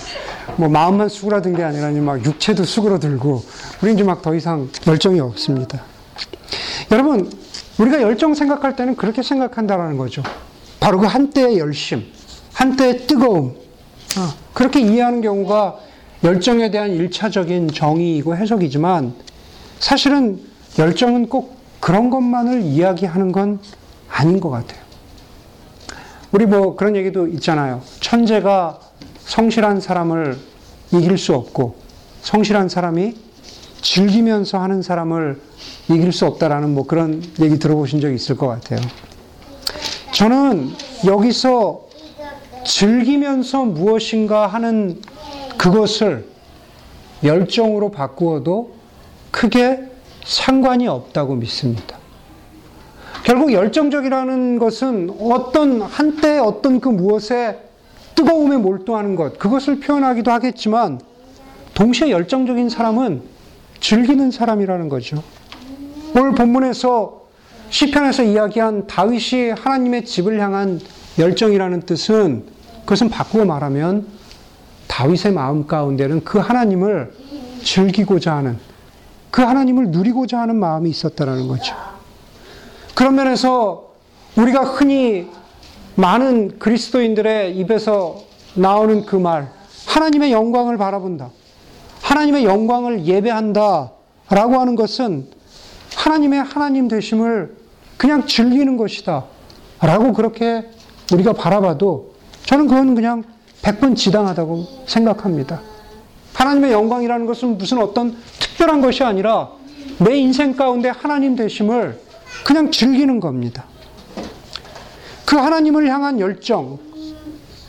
뭐 0.58 0.69
마음만 0.69 1.10
수그라든 1.10 1.56
게 1.56 1.63
아니라 1.63 1.89
막 2.01 2.23
육체도 2.23 2.63
수그러들고 2.63 3.43
우리 3.82 3.93
이제 3.93 4.04
막 4.04 4.21
더 4.21 4.36
이상 4.36 4.69
열정이 4.86 5.19
없습니다. 5.19 5.82
여러분 6.91 7.32
우리가 7.80 8.01
열정 8.01 8.34
생각할 8.34 8.75
때는 8.75 8.95
그렇게 8.95 9.23
생각한다라는 9.23 9.97
거죠. 9.97 10.21
바로 10.80 10.99
그 10.99 11.06
한때의 11.06 11.58
열심, 11.58 12.06
한때의 12.54 13.08
뜨거움 13.08 13.56
어, 14.17 14.34
그렇게 14.54 14.82
이해하는 14.82 15.21
경우가 15.21 15.77
열정에 16.23 16.69
대한 16.69 16.91
일차적인 16.91 17.69
정의이고 17.69 18.36
해석이지만 18.36 19.13
사실은 19.79 20.39
열정은 20.77 21.27
꼭 21.29 21.57
그런 21.79 22.10
것만을 22.10 22.62
이야기하는 22.62 23.31
건 23.31 23.60
아닌 24.07 24.39
것 24.39 24.49
같아요. 24.49 24.79
우리 26.31 26.45
뭐 26.45 26.75
그런 26.75 26.95
얘기도 26.95 27.27
있잖아요. 27.27 27.81
천재가 27.99 28.79
성실한 29.25 29.81
사람을 29.81 30.38
이길 30.91 31.17
수 31.17 31.34
없고 31.34 31.75
성실한 32.21 32.69
사람이 32.69 33.15
즐기면서 33.81 34.60
하는 34.60 34.81
사람을 34.81 35.41
이길 35.89 36.12
수 36.12 36.27
없다라는 36.27 36.73
뭐 36.73 36.86
그런 36.86 37.23
얘기 37.41 37.57
들어보신 37.57 37.99
적 37.99 38.12
있을 38.13 38.38
것 38.38 38.47
같아요. 38.47 38.79
저는 40.13 40.69
여기서 41.05 41.88
즐기면서 42.63 43.65
무엇인가 43.65 44.45
하는 44.45 45.01
그것을 45.62 46.26
열정으로 47.24 47.91
바꾸어도 47.91 48.74
크게 49.30 49.91
상관이 50.26 50.88
없다고 50.88 51.36
믿습니다. 51.36 52.00
결국 53.24 53.54
열정적이라는 53.54 54.58
것은 54.58 55.15
어떤 55.19 55.84
한때 55.84 56.39
어떤 56.39 56.80
그 56.80 56.89
무엇에 56.89 57.60
뜨거움에 58.15 58.58
몰두하는 58.58 59.15
것, 59.15 59.38
그것을 59.38 59.80
표현하기도 59.80 60.32
하겠지만, 60.32 61.00
동시에 61.76 62.10
열정적인 62.10 62.69
사람은 62.69 63.21
즐기는 63.80 64.32
사람이라는 64.32 64.89
거죠. 64.89 65.21
오늘 66.15 66.34
본문에서 66.34 67.21
시편에서 67.69 68.24
이야기한 68.24 68.88
다윗이 68.88 69.52
하나님의 69.52 70.06
집을 70.06 70.39
향한 70.39 70.80
열정이라는 71.19 71.82
뜻은 71.82 72.45
그것은 72.82 73.10
바꾸어 73.10 73.45
말하면 73.45 74.20
다윗의 74.91 75.32
마음 75.32 75.65
가운데는 75.67 76.25
그 76.25 76.38
하나님을 76.38 77.13
즐기고자 77.63 78.36
하는 78.36 78.58
그 79.32 79.41
하나님을 79.41 79.91
누리고자 79.91 80.39
하는 80.39 80.58
마음이 80.58 80.89
있었다라는 80.89 81.47
거죠. 81.47 81.73
그런 82.93 83.15
면에서 83.15 83.93
우리가 84.36 84.63
흔히 84.63 85.30
많은 85.95 86.60
그리스도인들의 86.60 87.56
입에서 87.58 88.23
나오는 88.54 89.06
그 89.06 89.15
말, 89.15 89.49
하나님의 89.86 90.34
영광을 90.34 90.77
바라본다. 90.77 91.30
하나님의 92.01 92.43
영광을 92.43 93.06
예배한다. 93.06 93.91
라고 94.30 94.60
하는 94.60 94.75
것은 94.75 95.27
하나님의 95.95 96.43
하나님 96.43 96.89
되심을 96.89 97.56
그냥 97.95 98.27
즐기는 98.27 98.75
것이다. 98.75 99.23
라고 99.80 100.12
그렇게 100.12 100.69
우리가 101.13 101.32
바라봐도 101.32 102.13
저는 102.45 102.67
그건 102.67 102.95
그냥 102.95 103.23
100번 103.62 103.95
지당하다고 103.95 104.86
생각합니다. 104.88 105.62
하나님의 106.34 106.71
영광이라는 106.71 107.26
것은 107.26 107.58
무슨 107.58 107.80
어떤 107.80 108.15
특별한 108.39 108.82
것이 108.82 109.04
아니라 109.04 109.50
내 110.00 110.17
인생 110.17 110.56
가운데 110.56 110.89
하나님 110.89 111.36
되심을 111.36 112.00
그냥 112.45 112.71
즐기는 112.71 113.19
겁니다. 113.19 113.65
그 115.26 115.36
하나님을 115.36 115.88
향한 115.88 116.19
열정, 116.19 116.80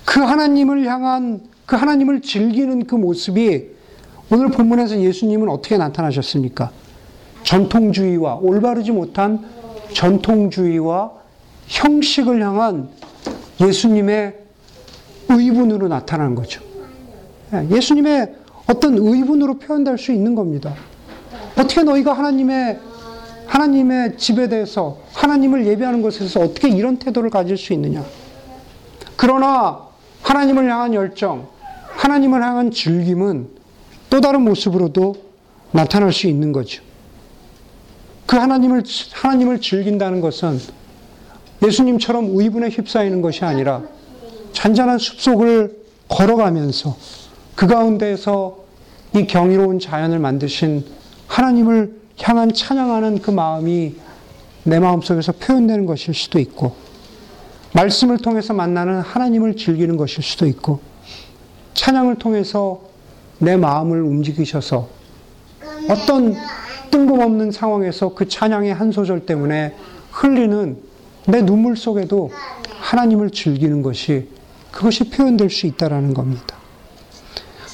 그 0.04 0.20
하나님을 0.20 0.84
향한 0.86 1.40
그 1.66 1.76
하나님을 1.76 2.22
즐기는 2.22 2.86
그 2.86 2.94
모습이 2.94 3.66
오늘 4.30 4.50
본문에서 4.50 5.00
예수님은 5.00 5.48
어떻게 5.48 5.76
나타나셨습니까? 5.76 6.70
전통주의와 7.44 8.36
올바르지 8.36 8.92
못한 8.92 9.44
전통주의와 9.92 11.12
형식을 11.66 12.42
향한 12.42 12.88
예수님의 13.60 14.41
의분으로 15.32 15.88
나타나는 15.88 16.34
거죠. 16.34 16.62
예, 17.54 17.68
예수님의 17.74 18.34
어떤 18.66 18.96
의분으로 18.96 19.58
표현될 19.58 19.98
수 19.98 20.12
있는 20.12 20.34
겁니다. 20.34 20.74
어떻게 21.56 21.82
너희가 21.82 22.12
하나님의 22.12 22.78
하나님의 23.46 24.16
집에 24.16 24.48
대해서 24.48 24.98
하나님을 25.12 25.66
예배하는 25.66 26.00
것에 26.00 26.20
대해서 26.20 26.40
어떻게 26.40 26.68
이런 26.68 26.96
태도를 26.96 27.28
가질 27.28 27.58
수 27.58 27.74
있느냐? 27.74 28.02
그러나 29.16 29.88
하나님을 30.22 30.70
향한 30.70 30.94
열정, 30.94 31.48
하나님을 31.90 32.42
향한 32.42 32.70
즐김은 32.70 33.48
또 34.08 34.20
다른 34.20 34.42
모습으로도 34.42 35.14
나타날 35.72 36.12
수 36.12 36.28
있는 36.28 36.52
거죠. 36.52 36.82
그 38.26 38.36
하나님을 38.36 38.82
하나님을 39.12 39.60
즐긴다는 39.60 40.22
것은 40.22 40.58
예수님처럼 41.62 42.30
의분에 42.32 42.68
휩싸이는 42.68 43.20
것이 43.20 43.44
아니라 43.44 43.82
잔잔한 44.52 44.98
숲속을 44.98 45.76
걸어가면서 46.08 46.96
그 47.54 47.66
가운데에서 47.66 48.58
이 49.14 49.26
경이로운 49.26 49.78
자연을 49.78 50.18
만드신 50.18 50.84
하나님을 51.26 51.94
향한 52.20 52.52
찬양하는 52.52 53.20
그 53.20 53.30
마음이 53.30 53.94
내 54.64 54.78
마음속에서 54.78 55.32
표현되는 55.32 55.86
것일 55.86 56.14
수도 56.14 56.38
있고 56.38 56.74
말씀을 57.74 58.18
통해서 58.18 58.52
만나는 58.52 59.00
하나님을 59.00 59.56
즐기는 59.56 59.96
것일 59.96 60.22
수도 60.22 60.46
있고 60.46 60.80
찬양을 61.74 62.16
통해서 62.16 62.80
내 63.38 63.56
마음을 63.56 64.02
움직이셔서 64.02 64.88
어떤 65.88 66.36
뜬금없는 66.90 67.50
상황에서 67.50 68.14
그 68.14 68.28
찬양의 68.28 68.74
한 68.74 68.92
소절 68.92 69.26
때문에 69.26 69.74
흘리는 70.10 70.76
내 71.26 71.44
눈물 71.44 71.76
속에도 71.76 72.30
하나님을 72.80 73.30
즐기는 73.30 73.82
것이 73.82 74.28
그것이 74.72 75.10
표현될 75.10 75.50
수 75.50 75.66
있다라는 75.66 76.14
겁니다. 76.14 76.56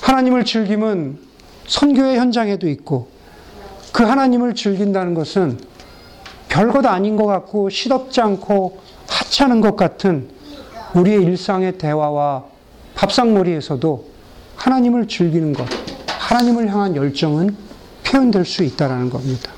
하나님을 0.02 0.44
즐김은 0.44 1.18
선교의 1.66 2.18
현장에도 2.18 2.68
있고 2.68 3.08
그 3.92 4.02
하나님을 4.02 4.54
즐긴다는 4.54 5.14
것은 5.14 5.58
별것 6.48 6.84
아닌 6.86 7.16
것 7.16 7.26
같고 7.26 7.70
시덥지 7.70 8.20
않고 8.20 8.80
하찮은 9.08 9.60
것 9.60 9.76
같은 9.76 10.28
우리의 10.94 11.22
일상의 11.22 11.78
대화와 11.78 12.44
밥상머리에서도 12.94 14.08
하나님을 14.56 15.06
즐기는 15.06 15.52
것, 15.52 15.66
하나님을 16.08 16.68
향한 16.72 16.96
열정은 16.96 17.54
표현될 18.04 18.44
수 18.44 18.64
있다라는 18.64 19.10
겁니다. 19.10 19.52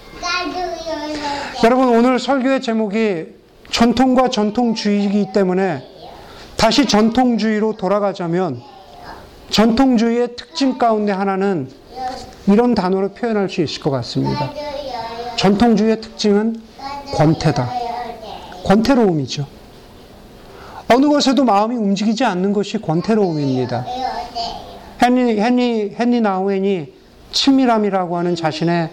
여러분 1.63 1.89
오늘 1.89 2.19
설교의 2.19 2.61
제목이 2.63 3.27
전통과 3.71 4.29
전통주의이기 4.29 5.33
때문에 5.33 5.90
다시 6.61 6.85
전통주의로 6.85 7.79
돌아가자면 7.79 8.61
전통주의의 9.49 10.37
특징 10.37 10.77
가운데 10.77 11.11
하나는 11.11 11.71
이런 12.47 12.75
단어로 12.75 13.13
표현할 13.13 13.49
수 13.49 13.63
있을 13.63 13.81
것 13.81 13.91
같습니다. 13.91 14.53
전통주의의 15.37 16.03
특징은 16.03 16.61
권태다. 17.15 17.67
권태로움이죠. 18.67 19.47
어느 20.93 21.07
것에도 21.09 21.45
마음이 21.45 21.77
움직이지 21.77 22.25
않는 22.25 22.53
것이 22.53 22.77
권태로움입니다. 22.77 23.87
헨리, 25.03 25.41
헨리, 25.41 25.97
헨리 25.99 26.21
나우엔이 26.21 26.93
친밀함이라고 27.33 28.19
하는 28.19 28.37
자신의 28.37 28.91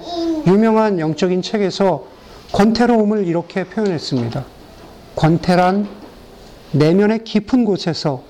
유명한 0.48 1.00
영적인 1.00 1.42
책에서 1.42 2.06
권태로움을 2.54 3.28
이렇게 3.28 3.66
표현했습니다. 3.66 4.46
권태란 5.18 5.97
내면의 6.72 7.24
깊은 7.24 7.66
곳에서 7.66 8.24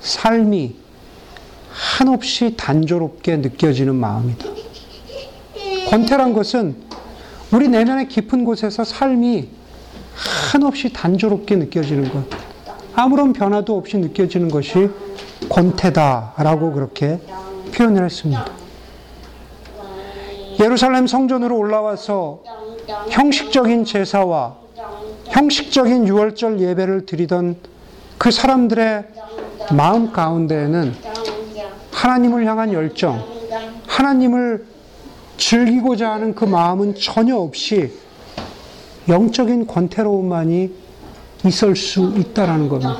삶이 0.00 0.76
한없이 1.70 2.54
단조롭게 2.56 3.36
느껴지는 3.38 3.94
마음이다. 3.94 4.48
권태란 5.88 6.32
것은 6.32 6.76
우리 7.52 7.68
내면의 7.68 8.08
깊은 8.08 8.44
곳에서 8.44 8.84
삶이 8.84 9.48
한없이 10.52 10.92
단조롭게 10.92 11.56
느껴지는 11.56 12.08
것, 12.10 12.24
아무런 12.94 13.32
변화도 13.32 13.76
없이 13.76 13.98
느껴지는 13.98 14.48
것이 14.48 14.88
권태다라고 15.48 16.72
그렇게 16.72 17.18
표현을 17.74 18.04
했습니다. 18.04 18.46
예루살렘 20.60 21.06
성전으로 21.06 21.56
올라와서 21.58 22.42
형식적인 23.10 23.84
제사와 23.84 24.63
형식적인 25.34 26.06
유월절 26.06 26.60
예배를 26.60 27.06
드리던 27.06 27.56
그 28.18 28.30
사람들의 28.30 29.04
마음 29.72 30.12
가운데에는 30.12 30.94
하나님을 31.90 32.46
향한 32.46 32.72
열정, 32.72 33.20
하나님을 33.88 34.64
즐기고자 35.36 36.12
하는 36.12 36.36
그 36.36 36.44
마음은 36.44 36.94
전혀 36.94 37.36
없이 37.36 37.92
영적인 39.08 39.66
권태로움만이 39.66 40.72
있을 41.46 41.74
수 41.74 42.12
있다라는 42.16 42.68
겁니다. 42.68 42.96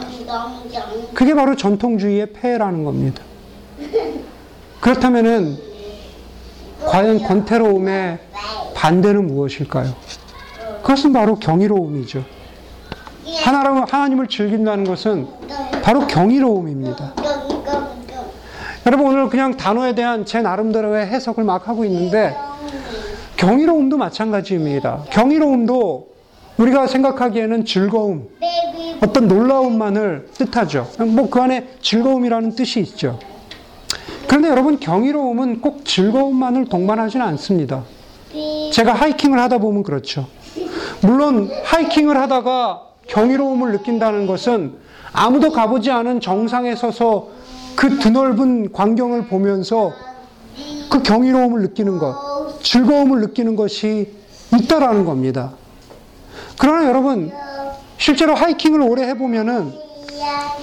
그게 1.15 1.35
바로 1.35 1.55
전통주의의 1.55 2.33
폐해라는 2.33 2.83
겁니다. 2.83 3.23
그렇다면은 4.81 5.57
과연 6.85 7.23
권태로움의 7.23 8.19
반대는 8.75 9.29
무엇일까요? 9.29 9.95
그것은 10.85 11.13
바로 11.15 11.37
경이로움이죠. 11.37 12.23
하나님, 13.43 13.85
하나님을 13.85 14.29
즐긴다는 14.29 14.85
것은 14.85 15.27
바로 15.83 16.07
경이로움입니다. 16.07 17.15
여러분 18.87 19.07
오늘 19.07 19.31
그냥 19.31 19.57
단어에 19.57 19.95
대한 19.95 20.27
제 20.27 20.43
나름대로의 20.43 21.07
해석을 21.07 21.43
막 21.43 21.69
하고 21.69 21.87
있는데 21.87 22.37
경이로움도 23.37 23.97
마찬가지입니다. 23.97 25.05
경이로움도 25.11 26.09
우리가 26.59 26.87
생각하기에는 26.87 27.65
즐거움, 27.65 28.29
어떤 29.03 29.27
놀라움만을 29.27 30.29
뜻하죠. 30.35 30.89
뭐 30.99 31.29
그 31.31 31.41
안에 31.41 31.67
즐거움이라는 31.81 32.55
뜻이 32.55 32.81
있죠. 32.81 33.19
그런데 34.29 34.49
여러분 34.51 34.79
경이로움은 34.79 35.63
꼭 35.63 35.85
즐거움만을 35.87 36.67
동반하지는 36.67 37.25
않습니다. 37.29 37.85
제가 38.73 38.93
하이킹을 38.93 39.39
하다 39.39 39.59
보면 39.59 39.83
그렇죠. 39.83 40.27
물론 41.05 41.51
하이킹을 41.65 42.17
하다가 42.17 42.83
경이로움을 43.09 43.73
느낀다는 43.73 44.27
것은 44.27 44.75
아무도 45.13 45.53
가보지 45.53 45.91
않은 45.91 46.21
정상에 46.21 46.75
서서 46.75 47.29
그 47.77 47.99
드넓은 47.99 48.73
광경을 48.73 49.27
보면서 49.27 49.93
그 50.91 51.03
경이로움을 51.03 51.61
느끼는 51.63 51.99
것, 51.99 52.63
즐거움을 52.63 53.21
느끼는 53.21 53.55
것이 53.55 54.15
있다라는 54.57 55.05
겁니다. 55.05 55.53
그러나 56.59 56.89
여러분, 56.89 57.31
실제로 57.99 58.35
하이킹을 58.35 58.81
오래 58.81 59.03
해보면은 59.09 59.73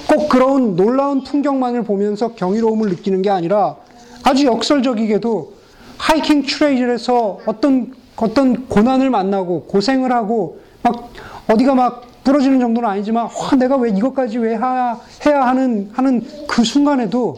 꼭 0.07 0.29
그런 0.29 0.75
놀라운 0.75 1.23
풍경만을 1.23 1.83
보면서 1.83 2.33
경이로움을 2.33 2.89
느끼는 2.89 3.21
게 3.21 3.29
아니라 3.29 3.75
아주 4.23 4.45
역설적이게도 4.45 5.53
하이킹 5.97 6.43
트레일에서 6.43 7.39
어떤 7.45 7.93
어떤 8.21 8.67
고난을 8.67 9.09
만나고 9.09 9.63
고생을 9.63 10.11
하고 10.11 10.59
막 10.83 11.11
어디가 11.47 11.75
막 11.75 12.03
부러지는 12.23 12.59
정도는 12.59 12.87
아니지만 12.87 13.25
와, 13.25 13.57
내가 13.57 13.75
왜 13.77 13.89
이것까지 13.89 14.37
왜 14.37 14.55
해야, 14.55 14.99
해야 15.25 15.41
하는 15.47 15.89
하는 15.93 16.25
그 16.47 16.63
순간에도 16.63 17.35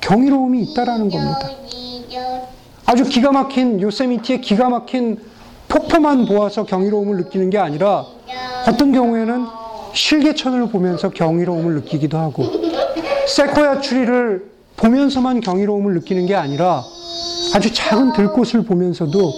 경이로움이 0.00 0.62
있다라는 0.62 1.10
겁니다. 1.10 1.50
아주 2.86 3.04
기가 3.04 3.32
막힌 3.32 3.80
요세미티의 3.80 4.40
기가 4.40 4.68
막힌 4.68 5.18
폭포만 5.68 6.26
보아서 6.26 6.64
경이로움을 6.64 7.16
느끼는 7.16 7.50
게 7.50 7.58
아니라 7.58 8.04
어떤 8.68 8.92
경우에는 8.92 9.46
실개천을 9.92 10.68
보면서 10.70 11.10
경이로움을 11.10 11.74
느끼기도 11.74 12.18
하고 12.18 12.44
세코야 13.26 13.80
추리를 13.80 14.50
보면서만 14.76 15.40
경이로움을 15.40 15.94
느끼는 15.94 16.26
게 16.26 16.34
아니라 16.34 16.82
아주 17.54 17.72
작은 17.72 18.12
들꽃을 18.12 18.64
보면서도 18.64 19.32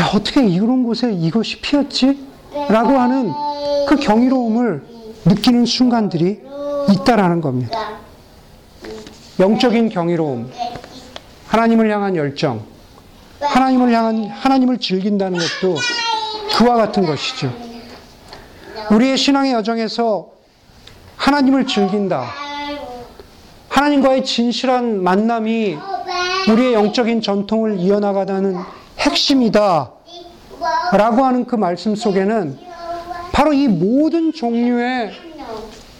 야 0.00 0.10
어떻게 0.12 0.44
이런 0.46 0.82
곳에 0.82 1.12
이것이 1.12 1.60
피었지? 1.60 2.18
라고 2.68 2.98
하는 2.98 3.32
그 3.88 3.96
경이로움을 3.96 4.82
느끼는 5.24 5.66
순간들이 5.66 6.42
있다라는 6.90 7.40
겁니다. 7.40 7.98
영적인 9.38 9.88
경이로움, 9.88 10.50
하나님을 11.46 11.90
향한 11.90 12.16
열정, 12.16 12.62
하나님을 13.40 13.92
향한 13.92 14.24
하나님을 14.26 14.78
즐긴다는 14.78 15.38
것도 15.38 15.76
그와 16.56 16.76
같은 16.76 17.04
것이죠. 17.04 17.52
우리의 18.90 19.16
신앙의 19.16 19.52
여정에서 19.54 20.28
하나님을 21.16 21.66
즐긴다. 21.66 22.26
하나님과의 23.68 24.24
진실한 24.24 25.02
만남이 25.02 25.76
우리의 26.48 26.74
영적인 26.74 27.20
전통을 27.22 27.78
이어나가다는 27.78 28.56
핵심이다. 29.04 29.92
라고 30.92 31.24
하는 31.24 31.44
그 31.44 31.56
말씀 31.56 31.94
속에는 31.94 32.58
바로 33.32 33.52
이 33.52 33.68
모든 33.68 34.32
종류의 34.32 35.12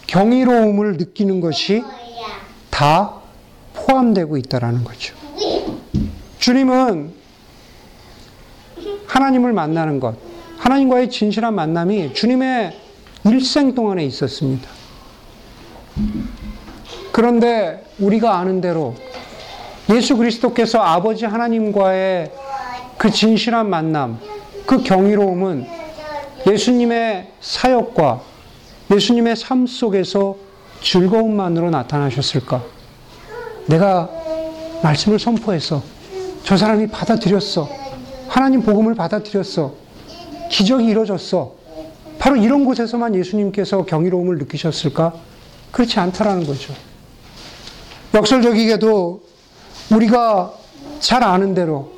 경이로움을 0.06 0.96
느끼는 0.96 1.40
것이 1.40 1.82
다 2.70 3.14
포함되고 3.74 4.36
있다라는 4.36 4.84
거죠. 4.84 5.14
주님은 6.38 7.12
하나님을 9.06 9.52
만나는 9.52 10.00
것, 10.00 10.16
하나님과의 10.58 11.10
진실한 11.10 11.54
만남이 11.54 12.14
주님의 12.14 12.78
일생 13.26 13.74
동안에 13.74 14.04
있었습니다. 14.04 14.68
그런데 17.12 17.84
우리가 17.98 18.38
아는 18.38 18.60
대로 18.60 18.94
예수 19.90 20.16
그리스도께서 20.16 20.80
아버지 20.80 21.24
하나님과의 21.24 22.32
그 23.04 23.10
진실한 23.10 23.68
만남, 23.68 24.18
그 24.64 24.82
경이로움은 24.82 25.66
예수님의 26.46 27.32
사역과 27.38 28.22
예수님의 28.90 29.36
삶 29.36 29.66
속에서 29.66 30.36
즐거움만으로 30.80 31.68
나타나셨을까? 31.68 32.64
내가 33.66 34.08
말씀을 34.82 35.18
선포했어. 35.18 35.82
저 36.44 36.56
사람이 36.56 36.86
받아들였어. 36.86 37.68
하나님 38.26 38.62
복음을 38.62 38.94
받아들였어. 38.94 39.74
기적이 40.50 40.86
이루어졌어. 40.86 41.56
바로 42.18 42.36
이런 42.36 42.64
곳에서만 42.64 43.14
예수님께서 43.16 43.84
경이로움을 43.84 44.38
느끼셨을까? 44.38 45.12
그렇지 45.72 46.00
않다라는 46.00 46.46
거죠. 46.46 46.72
역설적이게도 48.14 49.20
우리가 49.92 50.54
잘 51.00 51.22
아는 51.22 51.54
대로 51.54 51.93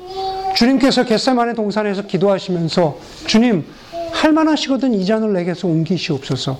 주님께서 0.57 1.05
겟세만의 1.05 1.53
동산에서 1.53 2.07
기도하시면서 2.07 2.97
주님 3.27 3.63
할 4.11 4.31
만하시거든 4.31 4.95
이 4.95 5.05
잔을 5.05 5.31
내게서 5.33 5.67
옮기시옵소서. 5.67 6.57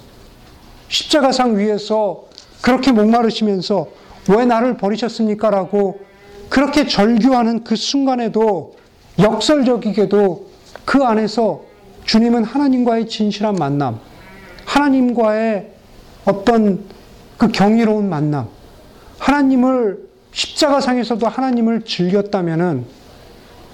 십자가상 0.87 1.57
위에서 1.57 2.25
그렇게 2.61 2.91
목마르시면서 2.91 3.87
왜 4.29 4.45
나를 4.45 4.77
버리셨습니까? 4.77 5.49
라고 5.49 5.99
그렇게 6.47 6.85
절규하는 6.85 7.63
그 7.63 7.75
순간에도 7.75 8.75
역설적이게도 9.17 10.47
그 10.85 11.03
안에서 11.03 11.63
주님은 12.05 12.43
하나님과의 12.43 13.07
진실한 13.07 13.55
만남, 13.55 13.99
하나님과의 14.65 15.71
어떤 16.25 16.83
그 17.39 17.47
경이로운 17.47 18.09
만남, 18.09 18.47
하나님을 19.17 20.07
십자가상에서도 20.33 21.27
하나님을 21.27 21.81
즐겼다면은 21.81 22.96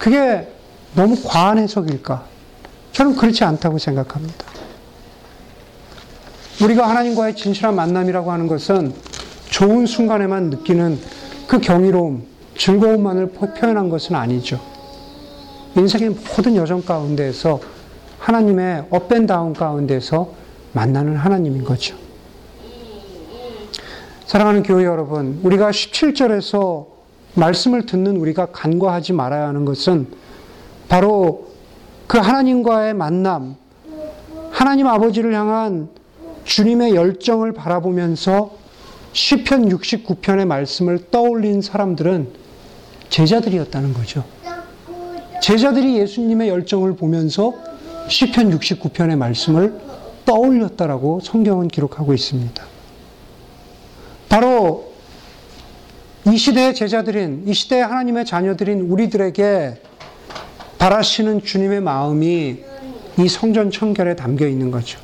그게 0.04 0.46
너무 0.94 1.16
과한 1.24 1.56
해석일까? 1.56 2.26
저는 2.92 3.16
그렇지 3.16 3.42
않다고 3.42 3.78
생각합니다. 3.78 4.34
우리가 6.62 6.86
하나님과의 6.90 7.34
진실한 7.34 7.74
만남이라고 7.74 8.30
하는 8.30 8.46
것은 8.46 8.92
좋은 9.48 9.86
순간에만 9.86 10.50
느끼는 10.50 11.00
그 11.48 11.58
경이로움, 11.58 12.26
즐거움만을 12.54 13.28
표현한 13.30 13.88
것은 13.88 14.14
아니죠. 14.14 14.60
인생의 15.74 16.10
모든 16.10 16.54
여정 16.54 16.82
가운데에서 16.82 17.60
하나님의 18.18 18.88
업앤다운 18.90 19.54
가운데서 19.54 20.34
만나는 20.74 21.16
하나님인 21.16 21.64
거죠. 21.64 21.96
사랑하는 24.26 24.64
교회 24.64 24.84
여러분, 24.84 25.40
우리가 25.42 25.70
17절에서 25.70 26.93
말씀을 27.34 27.86
듣는 27.86 28.16
우리가 28.16 28.46
간과하지 28.46 29.12
말아야 29.12 29.48
하는 29.48 29.64
것은 29.64 30.06
바로 30.88 31.48
그 32.06 32.18
하나님과의 32.18 32.94
만남, 32.94 33.56
하나님 34.50 34.86
아버지를 34.86 35.34
향한 35.34 35.88
주님의 36.44 36.94
열정을 36.94 37.52
바라보면서 37.52 38.52
시편 39.12 39.68
69편의 39.68 40.46
말씀을 40.46 41.10
떠올린 41.10 41.62
사람들은 41.62 42.28
제자들이었다는 43.08 43.94
거죠. 43.94 44.24
제자들이 45.40 45.98
예수님의 45.98 46.48
열정을 46.48 46.96
보면서 46.96 47.52
시편 48.08 48.58
69편의 48.58 49.16
말씀을 49.16 49.80
떠올렸다라고 50.24 51.20
성경은 51.20 51.68
기록하고 51.68 52.14
있습니다. 52.14 52.64
바로 54.28 54.93
이 56.26 56.38
시대의 56.38 56.74
제자들인, 56.74 57.44
이 57.46 57.52
시대의 57.52 57.84
하나님의 57.84 58.24
자녀들인 58.24 58.80
우리들에게 58.80 59.74
바라시는 60.78 61.42
주님의 61.42 61.82
마음이 61.82 62.60
이 63.18 63.28
성전 63.28 63.70
청결에 63.70 64.16
담겨 64.16 64.46
있는 64.46 64.70
거죠. 64.70 64.98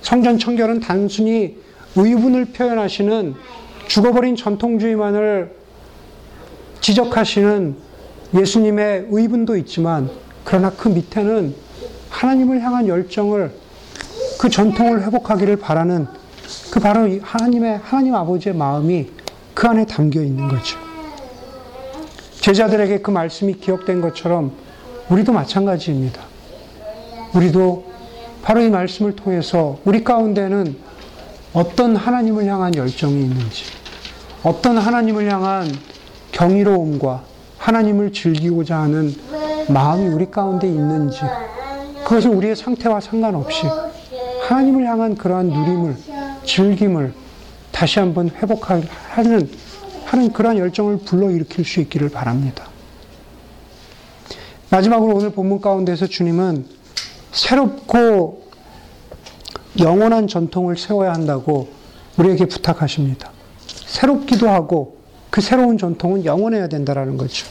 성전 0.00 0.38
청결은 0.38 0.80
단순히 0.80 1.58
의분을 1.94 2.46
표현하시는 2.46 3.34
죽어버린 3.86 4.34
전통주의만을 4.34 5.54
지적하시는 6.80 7.76
예수님의 8.34 9.08
의분도 9.10 9.56
있지만, 9.58 10.08
그러나 10.44 10.70
그 10.70 10.88
밑에는 10.88 11.54
하나님을 12.08 12.62
향한 12.62 12.88
열정을 12.88 13.52
그 14.38 14.48
전통을 14.48 15.04
회복하기를 15.04 15.56
바라는 15.56 16.06
그 16.70 16.80
바로 16.80 17.06
이 17.06 17.18
하나님의 17.22 17.80
하나님 17.82 18.14
아버지의 18.14 18.54
마음이 18.54 19.10
그 19.60 19.66
안에 19.68 19.84
담겨 19.84 20.22
있는 20.22 20.48
거죠. 20.48 20.78
제자들에게 22.40 23.02
그 23.02 23.10
말씀이 23.10 23.52
기억된 23.60 24.00
것처럼 24.00 24.52
우리도 25.10 25.34
마찬가지입니다. 25.34 26.22
우리도 27.34 27.84
바로 28.40 28.62
이 28.62 28.70
말씀을 28.70 29.14
통해서 29.14 29.78
우리 29.84 30.02
가운데는 30.02 30.78
어떤 31.52 31.94
하나님을 31.94 32.46
향한 32.46 32.74
열정이 32.74 33.20
있는지, 33.20 33.64
어떤 34.42 34.78
하나님을 34.78 35.30
향한 35.30 35.70
경이로움과 36.32 37.22
하나님을 37.58 38.14
즐기고자 38.14 38.78
하는 38.78 39.14
마음이 39.68 40.08
우리 40.08 40.30
가운데 40.30 40.68
있는지, 40.68 41.20
그것은 42.04 42.32
우리의 42.32 42.56
상태와 42.56 43.00
상관없이 43.00 43.66
하나님을 44.48 44.86
향한 44.86 45.16
그러한 45.16 45.48
누림을, 45.48 45.96
즐김을 46.46 47.12
다시 47.80 47.98
한번 47.98 48.28
회복하는, 48.28 48.86
하는 49.08 50.32
그러한 50.34 50.58
열정을 50.58 50.98
불러일으킬 50.98 51.64
수 51.64 51.80
있기를 51.80 52.10
바랍니다. 52.10 52.66
마지막으로 54.68 55.16
오늘 55.16 55.30
본문 55.32 55.62
가운데서 55.62 56.06
주님은 56.06 56.66
새롭고 57.32 58.50
영원한 59.78 60.28
전통을 60.28 60.76
세워야 60.76 61.14
한다고 61.14 61.70
우리에게 62.18 62.44
부탁하십니다. 62.44 63.30
새롭기도 63.86 64.50
하고 64.50 64.98
그 65.30 65.40
새로운 65.40 65.78
전통은 65.78 66.26
영원해야 66.26 66.68
된다라는 66.68 67.16
거죠. 67.16 67.46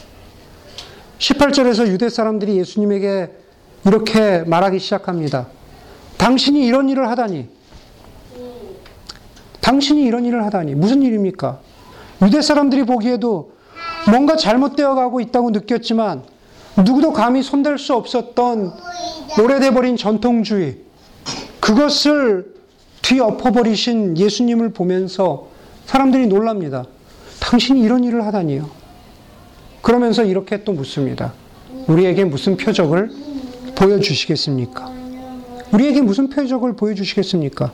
18절에서 1.18 1.88
유대 1.88 2.08
사람들이 2.08 2.56
예수님에게 2.56 3.32
이렇게 3.84 4.44
말하기 4.44 4.78
시작합니다. 4.78 5.48
당신이 6.18 6.64
이런 6.64 6.88
일을 6.88 7.08
하다니. 7.08 7.59
당신이 9.60 10.02
이런 10.02 10.24
일을 10.24 10.44
하다니. 10.44 10.74
무슨 10.74 11.02
일입니까? 11.02 11.60
유대 12.22 12.42
사람들이 12.42 12.84
보기에도 12.84 13.52
뭔가 14.10 14.36
잘못되어 14.36 14.94
가고 14.94 15.20
있다고 15.20 15.50
느꼈지만 15.50 16.22
누구도 16.84 17.12
감히 17.12 17.42
손댈 17.42 17.78
수 17.78 17.94
없었던 17.94 18.72
오래돼 19.42 19.72
버린 19.72 19.96
전통주의. 19.96 20.78
그것을 21.60 22.54
뒤엎어 23.02 23.52
버리신 23.52 24.16
예수님을 24.16 24.72
보면서 24.72 25.48
사람들이 25.86 26.26
놀랍니다. 26.26 26.84
당신이 27.40 27.80
이런 27.80 28.04
일을 28.04 28.24
하다니요. 28.26 28.68
그러면서 29.82 30.24
이렇게 30.24 30.62
또 30.64 30.72
묻습니다. 30.72 31.32
우리에게 31.86 32.24
무슨 32.24 32.56
표적을 32.56 33.10
보여주시겠습니까? 33.74 34.92
우리에게 35.72 36.02
무슨 36.02 36.28
표적을 36.28 36.74
보여주시겠습니까? 36.74 37.72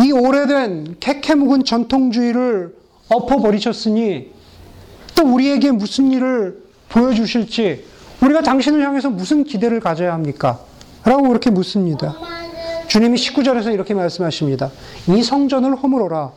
이 0.00 0.12
오래된 0.12 0.96
캐캐 1.00 1.34
묵은 1.34 1.64
전통주의를 1.64 2.74
엎어버리셨으니 3.08 4.32
또 5.14 5.24
우리에게 5.24 5.70
무슨 5.72 6.12
일을 6.12 6.62
보여주실지 6.88 7.84
우리가 8.20 8.42
당신을 8.42 8.84
향해서 8.84 9.10
무슨 9.10 9.44
기대를 9.44 9.80
가져야 9.80 10.12
합니까? 10.12 10.60
라고 11.04 11.28
그렇게 11.28 11.50
묻습니다. 11.50 12.16
주님이 12.88 13.16
19절에서 13.16 13.72
이렇게 13.72 13.94
말씀하십니다. 13.94 14.70
이 15.08 15.22
성전을 15.22 15.76
허물어라. 15.76 16.32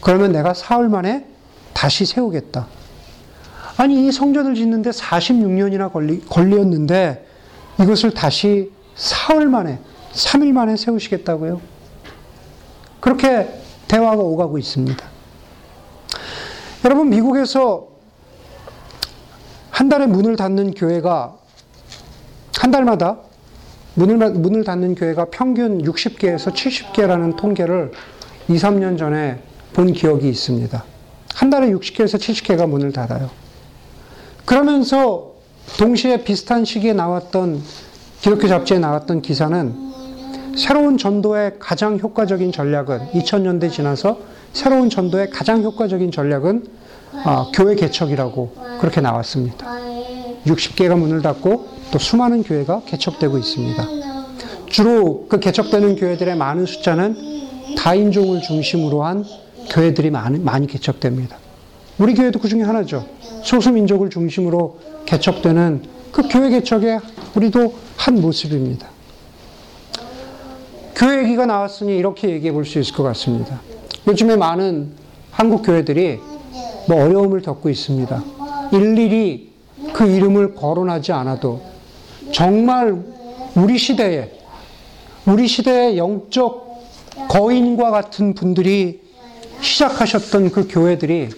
그러면 0.00 0.32
내가 0.32 0.54
사흘 0.54 0.88
만에 0.88 1.26
다시 1.72 2.06
세우겠다. 2.06 2.66
아니, 3.76 4.06
이 4.06 4.10
성전을 4.10 4.54
짓는데 4.54 4.90
46년이나 4.90 5.92
걸리, 5.92 6.20
걸렸는데 6.22 7.24
이것을 7.80 8.12
다시 8.12 8.72
사흘 8.96 9.46
만에, 9.46 9.78
3일 10.12 10.52
만에 10.52 10.76
세우시겠다고요? 10.76 11.60
그렇게 13.00 13.48
대화가 13.86 14.22
오가고 14.22 14.58
있습니다. 14.58 15.04
여러분, 16.84 17.10
미국에서 17.10 17.88
한 19.70 19.88
달에 19.88 20.06
문을 20.06 20.36
닫는 20.36 20.74
교회가 20.74 21.36
한 22.58 22.70
달마다 22.70 23.18
문을, 23.94 24.16
문을 24.30 24.64
닫는 24.64 24.94
교회가 24.94 25.26
평균 25.26 25.82
60개에서 25.82 26.52
70개라는 26.52 27.36
통계를 27.36 27.92
2, 28.48 28.54
3년 28.56 28.98
전에 28.98 29.42
본 29.72 29.92
기억이 29.92 30.28
있습니다. 30.28 30.84
한 31.34 31.50
달에 31.50 31.70
60개에서 31.70 32.18
70개가 32.18 32.68
문을 32.68 32.92
닫아요. 32.92 33.30
그러면서 34.44 35.34
동시에 35.78 36.24
비슷한 36.24 36.64
시기에 36.64 36.92
나왔던 36.94 37.62
기독교 38.20 38.48
잡지에 38.48 38.78
나왔던 38.78 39.22
기사는 39.22 39.88
새로운 40.58 40.98
전도의 40.98 41.52
가장 41.60 42.00
효과적인 42.00 42.50
전략은 42.50 43.12
2000년대 43.12 43.70
지나서 43.70 44.18
새로운 44.52 44.90
전도의 44.90 45.30
가장 45.30 45.62
효과적인 45.62 46.10
전략은 46.10 46.66
아, 47.24 47.50
교회 47.54 47.76
개척이라고 47.76 48.54
그렇게 48.80 49.00
나왔습니다. 49.00 49.64
60개가 50.44 50.98
문을 50.98 51.22
닫고 51.22 51.68
또 51.92 51.98
수많은 51.98 52.42
교회가 52.42 52.82
개척되고 52.86 53.38
있습니다. 53.38 53.86
주로 54.66 55.26
그 55.28 55.38
개척되는 55.38 55.94
교회들의 55.94 56.36
많은 56.36 56.66
숫자는 56.66 57.16
다인종을 57.76 58.42
중심으로 58.42 59.04
한 59.04 59.24
교회들이 59.70 60.10
많이, 60.10 60.40
많이 60.40 60.66
개척됩니다. 60.66 61.36
우리 61.98 62.14
교회도 62.14 62.40
그 62.40 62.48
중에 62.48 62.62
하나죠. 62.62 63.06
소수민족을 63.44 64.10
중심으로 64.10 64.78
개척되는 65.06 65.82
그 66.10 66.22
교회 66.28 66.50
개척의 66.50 66.98
우리도 67.36 67.74
한 67.96 68.20
모습입니다. 68.20 68.97
교회 70.98 71.22
얘기가 71.22 71.46
나왔으니 71.46 71.96
이렇게 71.96 72.28
얘기해 72.28 72.52
볼 72.52 72.64
수 72.64 72.78
있을 72.80 72.92
것 72.94 73.02
같습니다. 73.04 73.60
요즘에 74.06 74.36
많은 74.36 74.92
한국 75.30 75.62
교회들이 75.62 76.18
뭐 76.88 77.04
어려움을 77.04 77.40
겪고 77.40 77.70
있습니다. 77.70 78.24
일일이 78.72 79.52
그 79.92 80.04
이름을 80.04 80.54
거론하지 80.54 81.12
않아도 81.12 81.62
정말 82.32 82.96
우리 83.54 83.78
시대에 83.78 84.32
우리 85.24 85.46
시대의 85.46 85.98
영적 85.98 86.66
거인과 87.28 87.90
같은 87.90 88.34
분들이 88.34 89.00
시작하셨던 89.60 90.50
그 90.50 90.66
교회들이 90.68 91.28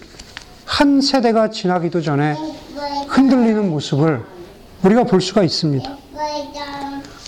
한 0.65 1.01
세대가 1.01 1.49
지나기도 1.49 2.01
전에 2.01 2.35
흔들리는 3.07 3.69
모습을 3.69 4.23
우리가 4.83 5.03
볼 5.03 5.21
수가 5.21 5.43
있습니다. 5.43 5.97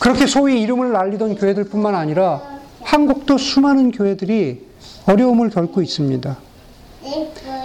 그렇게 0.04 0.28
소위 0.28 0.62
이름을 0.62 0.92
날리던 0.92 1.36
교회들 1.36 1.64
뿐만 1.64 1.96
아니라 1.96 2.42
한국도 2.82 3.38
수많은 3.38 3.92
교회들이 3.92 4.62
어려움을 5.06 5.50
겪고 5.50 5.82
있습니다. 5.82 6.38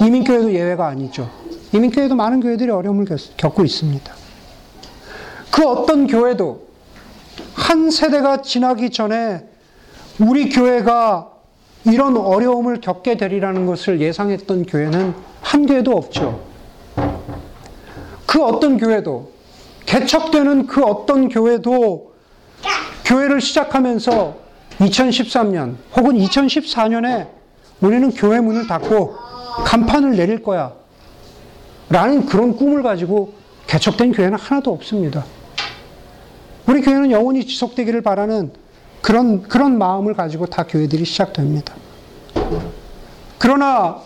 이민교회도 0.01 0.53
예외가 0.53 0.87
아니죠. 0.87 1.29
이민교회도 1.73 2.15
많은 2.15 2.39
교회들이 2.39 2.71
어려움을 2.71 3.07
겪고 3.37 3.65
있습니다. 3.65 4.15
그 5.51 5.67
어떤 5.67 6.07
교회도 6.07 6.69
한 7.55 7.91
세대가 7.91 8.41
지나기 8.41 8.91
전에 8.91 9.45
우리 10.21 10.49
교회가 10.49 11.33
이런 11.87 12.17
어려움을 12.17 12.81
겪게 12.81 13.17
되리라는 13.17 13.67
것을 13.67 14.01
예상했던 14.01 14.67
교회는 14.67 15.13
한 15.41 15.67
교회도 15.67 15.91
없죠. 15.91 16.41
그 18.27 18.45
어떤 18.45 18.79
교회도, 18.79 19.33
개척되는 19.87 20.69
그 20.69 20.85
어떤 20.85 21.29
교회도 21.29 22.09
교회를 23.09 23.41
시작하면서 23.41 24.37
2013년 24.81 25.77
혹은 25.97 26.19
2014년에 26.19 27.29
우리는 27.81 28.11
교회 28.11 28.39
문을 28.39 28.67
닫고 28.67 29.15
간판을 29.65 30.15
내릴 30.15 30.43
거야. 30.43 30.75
라는 31.89 32.27
그런 32.27 32.55
꿈을 32.55 32.83
가지고 32.83 33.33
개척된 33.67 34.13
교회는 34.13 34.39
하나도 34.39 34.71
없습니다. 34.73 35.25
우리 36.67 36.83
교회는 36.83 37.11
영원히 37.11 37.47
지속되기를 37.47 38.03
바라는 38.03 38.53
그런, 39.01 39.41
그런 39.43 39.79
마음을 39.79 40.13
가지고 40.13 40.45
다 40.45 40.65
교회들이 40.65 41.07
시작됩니다. 41.07 41.75
그러나 43.39 44.03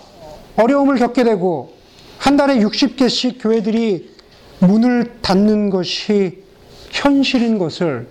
어려움을 0.54 0.96
겪게 0.98 1.24
되고 1.24 1.74
한 2.18 2.36
달에 2.36 2.60
60개씩 2.60 3.42
교회들이 3.42 4.14
문을 4.60 5.18
닫는 5.22 5.70
것이 5.70 6.44
현실인 6.92 7.58
것을 7.58 8.06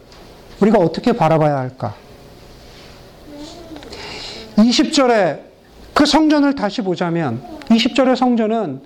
우리가 0.61 0.77
어떻게 0.77 1.11
바라봐야 1.11 1.57
할까? 1.57 1.95
20절에 4.57 5.39
그 5.93 6.05
성전을 6.05 6.55
다시 6.55 6.81
보자면 6.81 7.41
20절의 7.69 8.15
성전은 8.15 8.81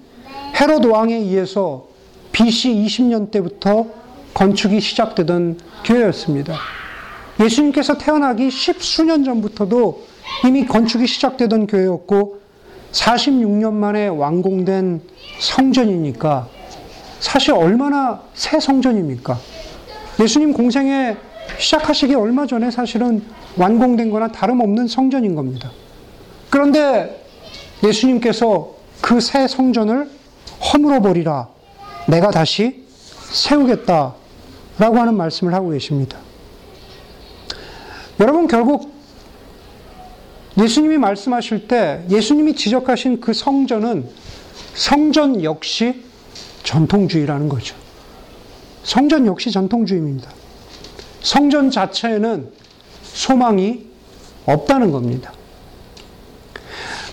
헤롯 0.59 0.85
왕에 0.85 1.15
의해서 1.15 1.87
BC 2.31 2.73
20년 2.73 3.31
때부터 3.31 3.87
건축이 4.33 4.79
시작되던 4.79 5.59
교회였습니다. 5.83 6.55
예수님께서 7.39 7.97
태어나기 7.97 8.49
십수년 8.49 9.23
전부터도 9.23 10.05
이미 10.45 10.65
건축이 10.65 11.07
시작되던 11.07 11.67
교회였고 11.67 12.39
46년 12.91 13.73
만에 13.73 14.07
완공된 14.07 15.01
성전이니까 15.39 16.47
사실 17.19 17.53
얼마나 17.53 18.21
새 18.33 18.59
성전입니까? 18.59 19.37
예수님 20.21 20.53
공생에 20.53 21.17
시작하시기 21.57 22.15
얼마 22.15 22.45
전에 22.45 22.71
사실은 22.71 23.23
완공된 23.57 24.09
거나 24.09 24.27
다름없는 24.29 24.87
성전인 24.87 25.35
겁니다. 25.35 25.71
그런데 26.49 27.25
예수님께서 27.83 28.75
그 29.01 29.19
새 29.19 29.47
성전을 29.47 30.09
허물어 30.73 31.01
버리라. 31.01 31.47
내가 32.07 32.31
다시 32.31 32.83
세우겠다. 33.31 34.15
라고 34.77 34.97
하는 34.97 35.15
말씀을 35.15 35.53
하고 35.53 35.69
계십니다. 35.69 36.17
여러분, 38.19 38.47
결국 38.47 38.93
예수님이 40.57 40.97
말씀하실 40.97 41.67
때 41.67 42.03
예수님이 42.09 42.55
지적하신 42.55 43.21
그 43.21 43.33
성전은 43.33 44.09
성전 44.73 45.43
역시 45.43 46.03
전통주의라는 46.63 47.47
거죠. 47.49 47.75
성전 48.83 49.27
역시 49.27 49.51
전통주의입니다. 49.51 50.31
성전 51.25 51.71
자체에는 51.71 52.51
소망이 53.01 53.87
없다는 54.45 54.91
겁니다. 54.91 55.33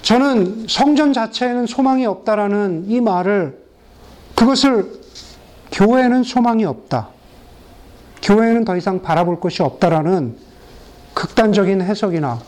저는 0.02 0.66
성전 0.68 1.14
자체에는 1.14 1.66
소망이 1.66 2.04
없다라는 2.04 2.84
이 2.88 3.00
말을 3.00 3.58
그것을 4.34 5.00
교회는 5.72 6.24
소망이 6.24 6.66
없다. 6.66 7.08
교회는 8.20 8.66
더 8.66 8.76
이상 8.76 9.00
바라볼 9.00 9.40
것이 9.40 9.62
없다라는 9.62 10.36
극단적인 11.14 11.80
해석이나 11.80 12.38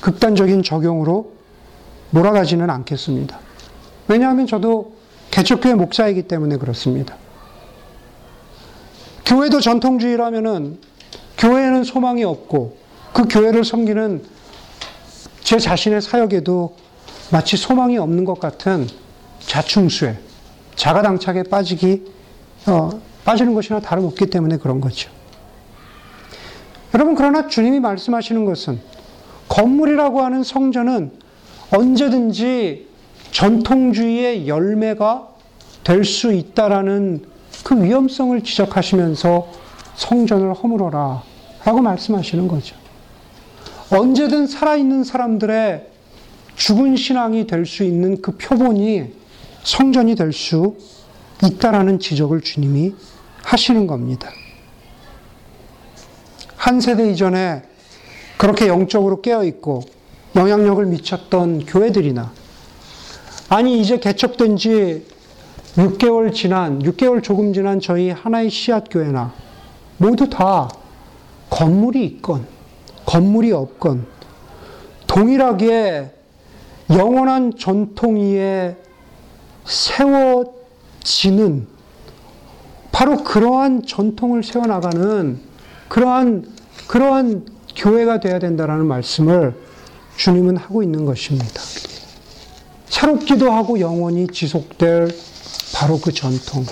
극단적인 0.00 0.62
적용으로 0.62 1.32
몰아가지는 2.10 2.70
않겠습니다. 2.70 3.40
왜냐하면 4.06 4.46
저도 4.46 4.94
개척교회 5.32 5.74
목사이기 5.74 6.22
때문에 6.28 6.56
그렇습니다. 6.56 7.16
교회도 9.24 9.60
전통주의라면은 9.60 10.78
교회에는 11.38 11.84
소망이 11.84 12.24
없고 12.24 12.76
그 13.12 13.26
교회를 13.28 13.64
섬기는 13.64 14.22
제 15.42 15.58
자신의 15.58 16.02
사역에도 16.02 16.76
마치 17.30 17.56
소망이 17.56 17.98
없는 17.98 18.24
것 18.24 18.38
같은 18.38 18.86
자충수에 19.40 20.18
자가당착에 20.74 21.44
빠지기 21.44 22.04
어, 22.66 22.90
빠지는 23.24 23.54
것이나 23.54 23.80
다름없기 23.80 24.26
때문에 24.26 24.56
그런 24.58 24.80
거죠. 24.80 25.10
여러분 26.94 27.14
그러나 27.14 27.48
주님이 27.48 27.80
말씀하시는 27.80 28.44
것은 28.44 28.80
건물이라고 29.48 30.22
하는 30.22 30.42
성전은 30.42 31.12
언제든지 31.70 32.88
전통주의의 33.32 34.46
열매가 34.48 35.28
될 35.82 36.04
수 36.04 36.32
있다라는 36.32 37.33
그 37.64 37.82
위험성을 37.82 38.40
지적하시면서 38.44 39.48
성전을 39.96 40.54
허물어라 40.54 41.22
라고 41.64 41.80
말씀하시는 41.80 42.46
거죠. 42.46 42.76
언제든 43.90 44.46
살아있는 44.46 45.02
사람들의 45.02 45.88
죽은 46.56 46.96
신앙이 46.96 47.46
될 47.46 47.66
수 47.66 47.82
있는 47.82 48.20
그 48.22 48.36
표본이 48.36 49.12
성전이 49.64 50.14
될 50.14 50.32
수 50.32 50.76
있다라는 51.42 51.98
지적을 51.98 52.42
주님이 52.42 52.94
하시는 53.42 53.86
겁니다. 53.86 54.30
한 56.56 56.80
세대 56.80 57.10
이전에 57.10 57.62
그렇게 58.36 58.68
영적으로 58.68 59.20
깨어있고 59.20 59.82
영향력을 60.36 60.84
미쳤던 60.86 61.66
교회들이나 61.66 62.32
아니 63.48 63.80
이제 63.80 63.98
개척된 63.98 64.56
지 64.56 65.06
6개월 65.76 66.32
지난 66.32 66.80
6개월 66.80 67.22
조금 67.22 67.52
지난 67.52 67.80
저희 67.80 68.10
하나의 68.10 68.48
씨앗 68.48 68.84
교회나 68.90 69.32
모두 69.98 70.30
다 70.30 70.68
건물이 71.50 72.04
있건 72.06 72.46
건물이 73.06 73.52
없건 73.52 74.06
동일하게 75.06 76.10
영원한 76.90 77.54
전통 77.58 78.16
위에 78.16 78.76
세워지는 79.64 81.66
바로 82.92 83.24
그러한 83.24 83.86
전통을 83.86 84.44
세워나가는 84.44 85.40
그러한 85.88 86.54
그러한 86.86 87.46
교회가 87.74 88.20
되어야 88.20 88.38
된다라는 88.38 88.86
말씀을 88.86 89.56
주님은 90.16 90.56
하고 90.56 90.84
있는 90.84 91.04
것입니다. 91.04 91.60
새롭기도 92.86 93.50
하고 93.50 93.80
영원히 93.80 94.28
지속될 94.28 95.33
바로 95.74 95.98
그 95.98 96.12
전통. 96.12 96.64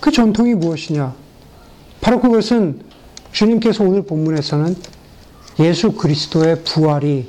그 0.00 0.12
전통이 0.12 0.54
무엇이냐? 0.54 1.14
바로 2.00 2.20
그것은 2.20 2.80
주님께서 3.32 3.82
오늘 3.82 4.02
본문에서는 4.02 4.76
예수 5.58 5.92
그리스도의 5.92 6.62
부활이 6.62 7.28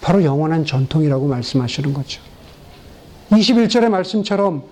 바로 0.00 0.24
영원한 0.24 0.64
전통이라고 0.64 1.28
말씀하시는 1.28 1.92
거죠. 1.92 2.22
21절의 3.32 3.90
말씀처럼 3.90 4.64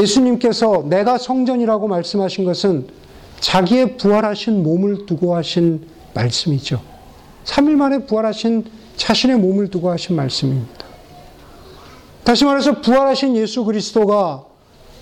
예수님께서 0.00 0.84
내가 0.88 1.18
성전이라고 1.18 1.88
말씀하신 1.88 2.44
것은 2.44 2.86
자기의 3.40 3.96
부활하신 3.96 4.62
몸을 4.62 5.06
두고 5.06 5.34
하신 5.34 5.88
말씀이죠. 6.14 6.80
3일 7.44 7.70
만에 7.72 8.06
부활하신 8.06 8.64
자신의 8.96 9.38
몸을 9.38 9.70
두고 9.70 9.90
하신 9.90 10.14
말씀입니다. 10.14 10.86
다시 12.22 12.44
말해서 12.44 12.80
부활하신 12.80 13.36
예수 13.36 13.64
그리스도가 13.64 14.53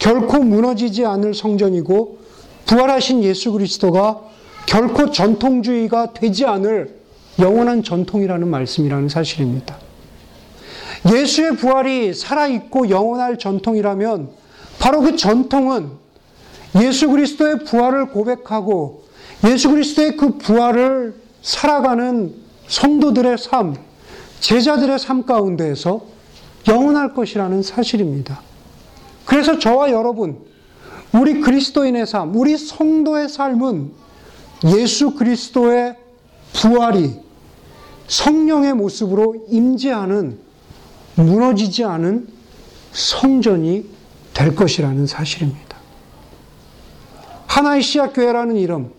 결코 0.03 0.43
무너지지 0.43 1.07
않을 1.07 1.33
성전이고 1.33 2.19
부활하신 2.67 3.23
예수 3.23 3.53
그리스도가 3.53 4.21
결코 4.67 5.13
전통주의가 5.13 6.13
되지 6.13 6.45
않을 6.45 6.97
영원한 7.39 7.85
전통이라는 7.85 8.49
말씀이라는 8.49 9.09
사실입니다. 9.09 9.77
예수의 11.15 11.57
부활이 11.57 12.15
살아있고 12.15 12.91
영원할 12.91 13.39
전통이라면 13.39 14.31
바로 14.81 15.03
그 15.03 15.15
전통은 15.15 15.91
예수 16.83 17.09
그리스도의 17.09 17.63
부활을 17.65 18.07
고백하고 18.07 19.05
예수 19.47 19.71
그리스도의 19.71 20.17
그 20.17 20.37
부활을 20.37 21.15
살아가는 21.43 22.35
성도들의 22.67 23.39
삶, 23.39 23.77
제자들의 24.41 24.99
삶 24.99 25.25
가운데에서 25.25 26.01
영원할 26.67 27.15
것이라는 27.15 27.63
사실입니다. 27.63 28.43
그래서 29.33 29.59
저와 29.59 29.93
여러분, 29.93 30.41
우리 31.15 31.41
그리스도인의 31.41 32.07
삶, 32.07 32.37
우리 32.37 32.59
성도의 32.59 33.31
삶은 33.31 33.91
예수 34.77 35.15
그리스도의 35.15 35.97
부활이 36.53 37.15
성령의 38.09 38.75
모습으로 38.75 39.47
임재하는 39.49 40.39
무너지지 41.15 41.83
않은 41.83 42.29
성전이 42.93 43.87
될 44.35 44.55
것이라는 44.55 45.07
사실입니다. 45.07 45.79
하나의 47.47 47.81
씨앗교회라는 47.81 48.59
이름, 48.59 48.93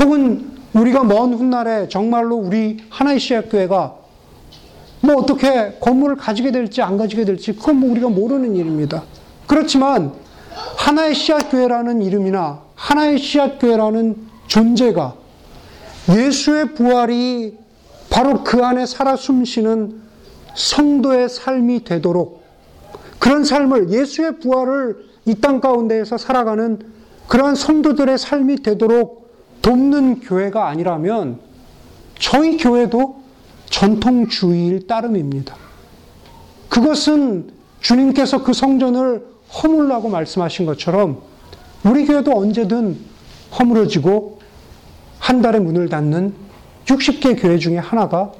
혹은 0.00 0.50
우리가 0.72 1.04
먼 1.04 1.32
훗날에 1.32 1.88
정말로 1.88 2.34
우리 2.34 2.78
하나의 2.90 3.20
씨앗교회가 3.20 3.94
뭐 5.02 5.14
어떻게 5.14 5.78
건물을 5.78 6.16
가지게 6.16 6.50
될지 6.50 6.82
안 6.82 6.96
가지게 6.96 7.24
될지 7.24 7.54
그건 7.54 7.76
뭐 7.76 7.92
우리가 7.92 8.08
모르는 8.08 8.56
일입니다. 8.56 9.04
그렇지만 9.48 10.12
하나의 10.76 11.14
씨앗교회라는 11.14 12.02
이름이나 12.02 12.62
하나의 12.76 13.18
씨앗교회라는 13.18 14.28
존재가 14.46 15.14
예수의 16.10 16.74
부활이 16.74 17.58
바로 18.10 18.44
그 18.44 18.64
안에 18.64 18.86
살아 18.86 19.16
숨쉬는 19.16 20.00
성도의 20.54 21.28
삶이 21.28 21.84
되도록 21.84 22.42
그런 23.18 23.44
삶을 23.44 23.90
예수의 23.90 24.38
부활을 24.38 25.08
이 25.26 25.34
땅 25.34 25.60
가운데에서 25.60 26.16
살아가는 26.16 26.78
그러한 27.26 27.54
성도들의 27.54 28.16
삶이 28.16 28.62
되도록 28.62 29.28
돕는 29.60 30.20
교회가 30.20 30.68
아니라면 30.68 31.40
저희 32.18 32.56
교회도 32.56 33.22
전통주의일 33.66 34.86
따름입니다. 34.86 35.54
그것은 36.70 37.50
주님께서 37.80 38.42
그 38.42 38.54
성전을 38.54 39.26
허물라고 39.52 40.08
말씀하신 40.08 40.66
것처럼 40.66 41.22
우리 41.84 42.06
교회도 42.06 42.36
언제든 42.36 42.98
허물어지고 43.58 44.40
한 45.18 45.42
달에 45.42 45.58
문을 45.58 45.88
닫는 45.88 46.34
60개 46.86 47.40
교회 47.40 47.58
중에 47.58 47.78
하나가 47.78 48.32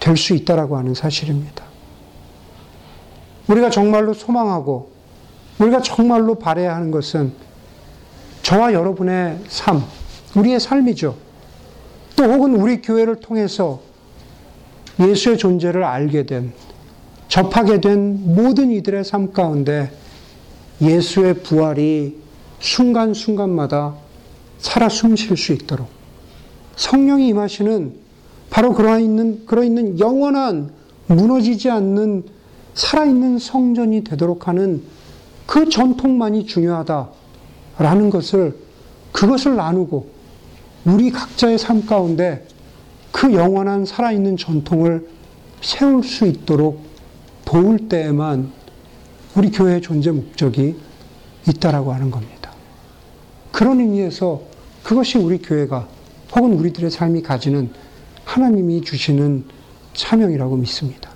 될 0.00 0.16
수 0.16 0.34
있다라고 0.34 0.76
하는 0.76 0.94
사실입니다. 0.94 1.64
우리가 3.48 3.70
정말로 3.70 4.12
소망하고 4.12 4.90
우리가 5.58 5.80
정말로 5.80 6.36
바래야 6.36 6.74
하는 6.74 6.90
것은 6.90 7.32
저와 8.42 8.72
여러분의 8.72 9.40
삶, 9.48 9.82
우리의 10.36 10.60
삶이죠. 10.60 11.16
또 12.14 12.24
혹은 12.24 12.54
우리 12.54 12.80
교회를 12.80 13.16
통해서 13.16 13.80
예수의 15.00 15.38
존재를 15.38 15.82
알게 15.84 16.24
된, 16.26 16.52
접하게 17.28 17.80
된 17.80 18.34
모든 18.34 18.70
이들의 18.70 19.04
삶 19.04 19.32
가운데 19.32 19.90
예수의 20.80 21.42
부활이 21.42 22.16
순간순간마다 22.60 23.94
살아 24.58 24.88
숨 24.88 25.16
쉴 25.16 25.36
수 25.36 25.52
있도록 25.52 25.88
성령이 26.76 27.28
임하시는 27.28 27.94
바로 28.50 28.74
그러 28.74 28.98
있는, 28.98 29.44
그러 29.46 29.64
있는 29.64 29.98
영원한 29.98 30.70
무너지지 31.06 31.70
않는 31.70 32.24
살아있는 32.74 33.38
성전이 33.38 34.04
되도록 34.04 34.48
하는 34.48 34.82
그 35.46 35.68
전통만이 35.68 36.46
중요하다라는 36.46 38.10
것을 38.10 38.56
그것을 39.12 39.56
나누고 39.56 40.10
우리 40.84 41.10
각자의 41.10 41.58
삶 41.58 41.86
가운데 41.86 42.46
그 43.12 43.32
영원한 43.32 43.86
살아있는 43.86 44.36
전통을 44.36 45.08
세울 45.62 46.04
수 46.04 46.26
있도록 46.26 46.82
도울 47.44 47.88
때에만 47.88 48.52
우리 49.36 49.50
교회의 49.50 49.82
존재 49.82 50.10
목적이 50.10 50.76
있다라고 51.46 51.92
하는 51.92 52.10
겁니다. 52.10 52.52
그런 53.52 53.80
의미에서 53.80 54.40
그것이 54.82 55.18
우리 55.18 55.38
교회가 55.38 55.86
혹은 56.34 56.54
우리들의 56.54 56.90
삶이 56.90 57.22
가지는 57.22 57.70
하나님이 58.24 58.80
주시는 58.80 59.44
사명이라고 59.92 60.56
믿습니다. 60.56 61.10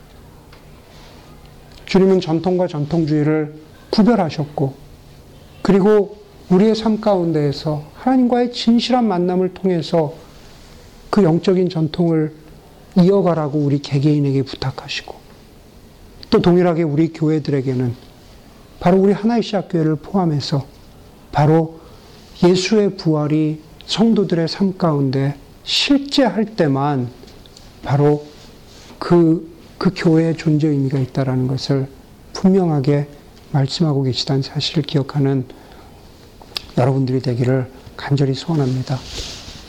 주님은 1.87 2.21
전통과 2.21 2.67
전통주의를 2.67 3.55
구별하셨고, 3.89 4.75
그리고 5.63 6.19
우리의 6.51 6.75
삶 6.75 7.01
가운데에서 7.01 7.85
하나님과의 7.95 8.53
진실한 8.53 9.09
만남을 9.09 9.55
통해서 9.55 10.15
그 11.09 11.23
영적인 11.23 11.71
전통을 11.71 12.35
이어가라고 12.99 13.59
우리 13.59 13.81
개개인에게 13.81 14.43
부탁하시고, 14.43 15.15
또 16.29 16.41
동일하게 16.41 16.83
우리 16.83 17.13
교회들에게는 17.13 18.10
바로 18.81 18.99
우리 18.99 19.13
하나의 19.13 19.43
시학교회를 19.43 19.97
포함해서 19.97 20.67
바로 21.33 21.81
예수의 22.43 22.97
부활이 22.97 23.61
성도들의 23.87 24.49
삶 24.49 24.77
가운데 24.79 25.37
실제 25.65 26.25
할 26.25 26.57
때만 26.57 27.09
바로 27.83 28.27
그, 28.99 29.55
그 29.79 29.93
교회의 29.95 30.37
존재 30.37 30.69
의미가 30.69 30.99
있다라는 30.99 31.47
것을 31.47 31.89
분명하게 32.33 33.09
말씀하고 33.53 34.03
계시다는 34.03 34.43
사실을 34.43 34.83
기억하는 34.83 35.45
여러분들이 36.79 37.21
되기를 37.21 37.71
간절히 37.97 38.35
소원합니다. 38.35 38.99